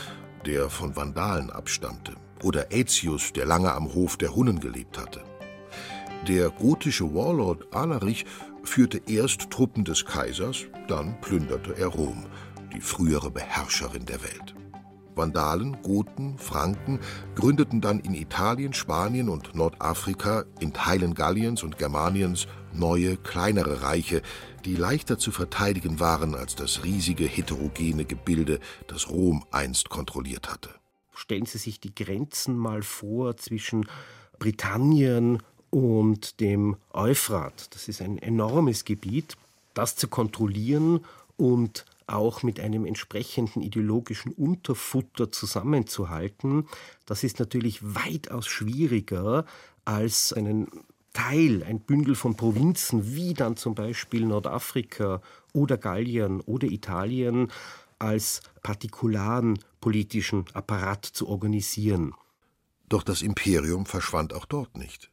der 0.47 0.71
von 0.71 0.95
Vandalen 0.95 1.51
abstammte, 1.51 2.13
oder 2.41 2.71
Aetius, 2.71 3.33
der 3.33 3.45
lange 3.45 3.71
am 3.71 3.93
Hof 3.93 4.17
der 4.17 4.35
Hunnen 4.35 4.59
gelebt 4.59 4.97
hatte. 4.97 5.21
Der 6.27 6.49
gotische 6.49 7.13
Warlord 7.13 7.71
Alarich 7.71 8.25
führte 8.63 8.99
erst 9.05 9.51
Truppen 9.51 9.85
des 9.85 10.05
Kaisers, 10.05 10.65
dann 10.87 11.21
plünderte 11.21 11.77
er 11.77 11.89
Rom, 11.89 12.25
die 12.73 12.81
frühere 12.81 13.29
Beherrscherin 13.29 14.07
der 14.07 14.23
Welt. 14.23 14.54
Vandalen, 15.15 15.81
Goten, 15.81 16.37
Franken 16.37 16.99
gründeten 17.35 17.81
dann 17.81 17.99
in 17.99 18.13
Italien, 18.13 18.73
Spanien 18.73 19.29
und 19.29 19.55
Nordafrika, 19.55 20.45
in 20.59 20.73
Teilen 20.73 21.13
Galliens 21.13 21.63
und 21.63 21.77
Germaniens 21.77 22.47
neue, 22.73 23.17
kleinere 23.17 23.81
Reiche, 23.81 24.21
die 24.65 24.75
leichter 24.75 25.17
zu 25.17 25.31
verteidigen 25.31 25.99
waren 25.99 26.35
als 26.35 26.55
das 26.55 26.83
riesige 26.83 27.25
heterogene 27.25 28.05
Gebilde, 28.05 28.59
das 28.87 29.09
Rom 29.09 29.45
einst 29.51 29.89
kontrolliert 29.89 30.51
hatte. 30.51 30.69
Stellen 31.13 31.45
Sie 31.45 31.57
sich 31.57 31.79
die 31.79 31.95
Grenzen 31.95 32.57
mal 32.57 32.83
vor 32.83 33.37
zwischen 33.37 33.87
Britannien 34.37 35.41
und 35.69 36.39
dem 36.39 36.77
Euphrat. 36.93 37.73
Das 37.73 37.87
ist 37.87 38.01
ein 38.01 38.17
enormes 38.17 38.85
Gebiet. 38.85 39.37
Das 39.73 39.95
zu 39.95 40.07
kontrollieren 40.07 41.01
und 41.37 41.85
auch 42.07 42.43
mit 42.43 42.59
einem 42.59 42.85
entsprechenden 42.85 43.61
ideologischen 43.61 44.31
Unterfutter 44.31 45.31
zusammenzuhalten, 45.31 46.67
das 47.05 47.23
ist 47.23 47.39
natürlich 47.39 47.79
weitaus 47.81 48.47
schwieriger 48.47 49.45
als 49.85 50.33
einen 50.33 50.67
Teil, 51.13 51.63
ein 51.63 51.79
Bündel 51.79 52.15
von 52.15 52.35
Provinzen, 52.35 53.15
wie 53.15 53.33
dann 53.33 53.55
zum 53.55 53.73
Beispiel 53.73 54.25
Nordafrika 54.25 55.21
oder 55.53 55.77
Gallien 55.77 56.41
oder 56.41 56.67
Italien, 56.67 57.51
als 57.99 58.41
partikularen 58.61 59.57
politischen 59.79 60.45
Apparat 60.53 61.05
zu 61.05 61.29
organisieren. 61.29 62.13
Doch 62.89 63.01
das 63.01 63.21
Imperium 63.21 63.85
verschwand 63.85 64.33
auch 64.33 64.45
dort 64.45 64.77
nicht. 64.77 65.09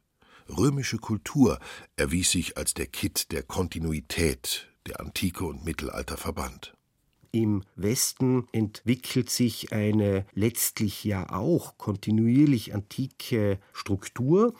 Römische 0.49 0.97
Kultur 0.97 1.59
erwies 1.95 2.31
sich 2.31 2.57
als 2.57 2.73
der 2.73 2.87
Kitt 2.87 3.31
der 3.31 3.43
Kontinuität, 3.43 4.67
der 4.85 4.99
Antike 4.99 5.45
und 5.45 5.63
Mittelalter 5.63 6.17
verband. 6.17 6.72
Im 7.35 7.63
Westen 7.75 8.47
entwickelt 8.51 9.27
sich 9.31 9.73
eine 9.73 10.27
letztlich 10.35 11.03
ja 11.03 11.31
auch 11.31 11.79
kontinuierlich 11.79 12.75
antike 12.75 13.57
Struktur. 13.73 14.53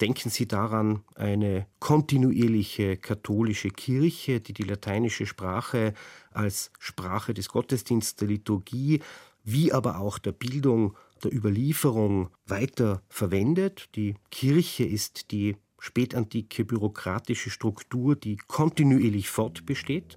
Denken 0.00 0.30
Sie 0.30 0.48
daran, 0.48 1.04
eine 1.14 1.66
kontinuierliche 1.78 2.96
katholische 2.96 3.68
Kirche, 3.68 4.40
die 4.40 4.54
die 4.54 4.62
lateinische 4.62 5.26
Sprache 5.26 5.92
als 6.30 6.70
Sprache 6.78 7.34
des 7.34 7.50
Gottesdienstes 7.50 8.16
der 8.16 8.28
Liturgie, 8.28 9.02
wie 9.44 9.74
aber 9.74 10.00
auch 10.00 10.16
der 10.18 10.32
Bildung 10.32 10.96
der 11.22 11.34
Überlieferung 11.34 12.30
weiter 12.46 13.02
verwendet. 13.10 13.90
Die 13.94 14.14
Kirche 14.30 14.84
ist 14.84 15.32
die 15.32 15.56
spätantike 15.78 16.64
bürokratische 16.64 17.50
Struktur, 17.50 18.16
die 18.16 18.38
kontinuierlich 18.38 19.28
fortbesteht. 19.28 20.16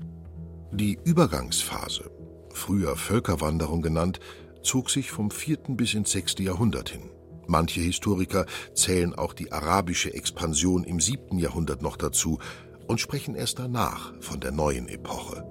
Die 0.71 0.99
Übergangsphase, 1.03 2.11
früher 2.53 2.95
Völkerwanderung 2.95 3.81
genannt, 3.81 4.19
zog 4.61 4.91
sich 4.91 5.09
vom 5.09 5.31
4. 5.31 5.57
bis 5.69 5.95
ins 5.95 6.11
6. 6.11 6.35
Jahrhundert 6.39 6.89
hin. 6.89 7.09
Manche 7.47 7.79
Historiker 7.81 8.45
zählen 8.75 9.15
auch 9.15 9.33
die 9.33 9.51
arabische 9.51 10.13
Expansion 10.13 10.83
im 10.83 10.99
7. 10.99 11.39
Jahrhundert 11.39 11.81
noch 11.81 11.97
dazu 11.97 12.37
und 12.85 13.01
sprechen 13.01 13.33
erst 13.33 13.57
danach 13.57 14.13
von 14.19 14.39
der 14.39 14.51
neuen 14.51 14.87
Epoche, 14.87 15.43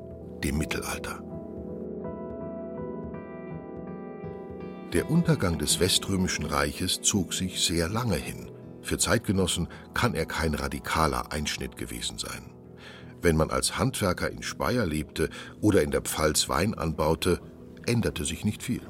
dem 0.45 0.57
Mittelalter. 0.57 1.21
Der 4.93 5.11
Untergang 5.11 5.59
des 5.59 5.81
Weströmischen 5.81 6.47
Reiches 6.47 7.01
zog 7.03 7.35
sich 7.35 7.61
sehr 7.61 7.89
lange 7.89 8.17
hin. 8.17 8.53
Für 8.83 8.99
Zeitgenossen 8.99 9.67
kann 9.95 10.15
er 10.15 10.27
kein 10.27 10.55
radikaler 10.55 11.33
Einschnitt 11.33 11.77
gewesen 11.77 12.19
sein. 12.19 12.58
Wenn 13.21 13.37
man 13.37 13.51
als 13.51 13.79
Handwerker 13.79 14.31
in 14.31 14.43
Speyer 14.43 14.87
lebte 14.87 15.29
oder 15.61 15.83
in 15.83 15.91
der 15.91 16.03
Pfalz 16.03 16.49
Wein 16.49 16.75
anbaute, 16.75 17.41
änderte 17.87 18.25
sich 18.25 18.45
nicht 18.45 18.63
viel. 18.63 18.83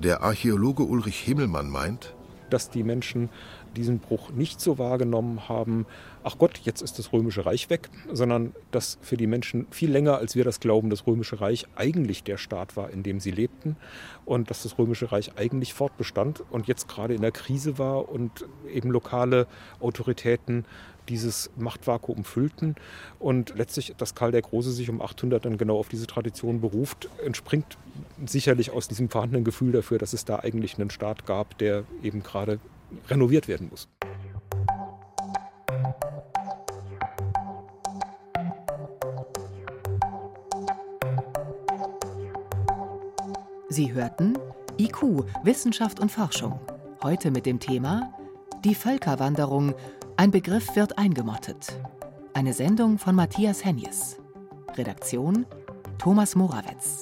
Der 0.00 0.22
Archäologe 0.22 0.84
Ulrich 0.84 1.18
Himmelmann 1.18 1.68
meint, 1.68 2.14
dass 2.50 2.68
die 2.68 2.82
Menschen 2.82 3.30
diesen 3.76 3.98
Bruch 3.98 4.30
nicht 4.30 4.60
so 4.60 4.78
wahrgenommen 4.78 5.48
haben, 5.48 5.86
ach 6.22 6.36
Gott, 6.38 6.58
jetzt 6.64 6.82
ist 6.82 6.98
das 6.98 7.12
Römische 7.12 7.46
Reich 7.46 7.70
weg, 7.70 7.88
sondern 8.12 8.54
dass 8.70 8.98
für 9.00 9.16
die 9.16 9.26
Menschen 9.26 9.66
viel 9.70 9.90
länger, 9.90 10.18
als 10.18 10.36
wir 10.36 10.44
das 10.44 10.60
glauben, 10.60 10.90
das 10.90 11.06
Römische 11.06 11.40
Reich 11.40 11.66
eigentlich 11.76 12.22
der 12.24 12.36
Staat 12.36 12.76
war, 12.76 12.90
in 12.90 13.02
dem 13.02 13.20
sie 13.20 13.30
lebten 13.30 13.76
und 14.26 14.50
dass 14.50 14.62
das 14.62 14.78
Römische 14.78 15.10
Reich 15.10 15.32
eigentlich 15.36 15.72
fortbestand 15.72 16.44
und 16.50 16.66
jetzt 16.68 16.88
gerade 16.88 17.14
in 17.14 17.22
der 17.22 17.32
Krise 17.32 17.78
war 17.78 18.08
und 18.10 18.46
eben 18.70 18.90
lokale 18.90 19.46
Autoritäten 19.80 20.66
dieses 21.08 21.50
Machtvakuum 21.56 22.24
füllten 22.24 22.76
und 23.18 23.54
letztlich, 23.56 23.94
dass 23.98 24.14
Karl 24.14 24.32
der 24.32 24.42
Große 24.42 24.72
sich 24.72 24.88
um 24.88 25.00
800 25.00 25.44
dann 25.44 25.58
genau 25.58 25.78
auf 25.78 25.88
diese 25.88 26.06
Tradition 26.06 26.60
beruft, 26.60 27.08
entspringt 27.24 27.76
sicherlich 28.26 28.70
aus 28.70 28.88
diesem 28.88 29.08
vorhandenen 29.08 29.44
Gefühl 29.44 29.72
dafür, 29.72 29.98
dass 29.98 30.12
es 30.12 30.24
da 30.24 30.38
eigentlich 30.40 30.78
einen 30.78 30.90
Staat 30.90 31.26
gab, 31.26 31.58
der 31.58 31.84
eben 32.02 32.22
gerade 32.22 32.58
renoviert 33.08 33.48
werden 33.48 33.68
muss. 33.70 33.88
Sie 43.68 43.94
hörten 43.94 44.36
IQ, 44.78 45.24
Wissenschaft 45.44 45.98
und 45.98 46.12
Forschung. 46.12 46.60
Heute 47.02 47.30
mit 47.30 47.46
dem 47.46 47.58
Thema 47.58 48.12
Die 48.64 48.74
Völkerwanderung. 48.74 49.74
Ein 50.22 50.30
Begriff 50.30 50.76
wird 50.76 50.98
eingemottet. 50.98 51.80
Eine 52.32 52.52
Sendung 52.52 52.96
von 52.96 53.16
Matthias 53.16 53.64
Henjes. 53.64 54.18
Redaktion 54.76 55.46
Thomas 55.98 56.36
Morawetz. 56.36 57.00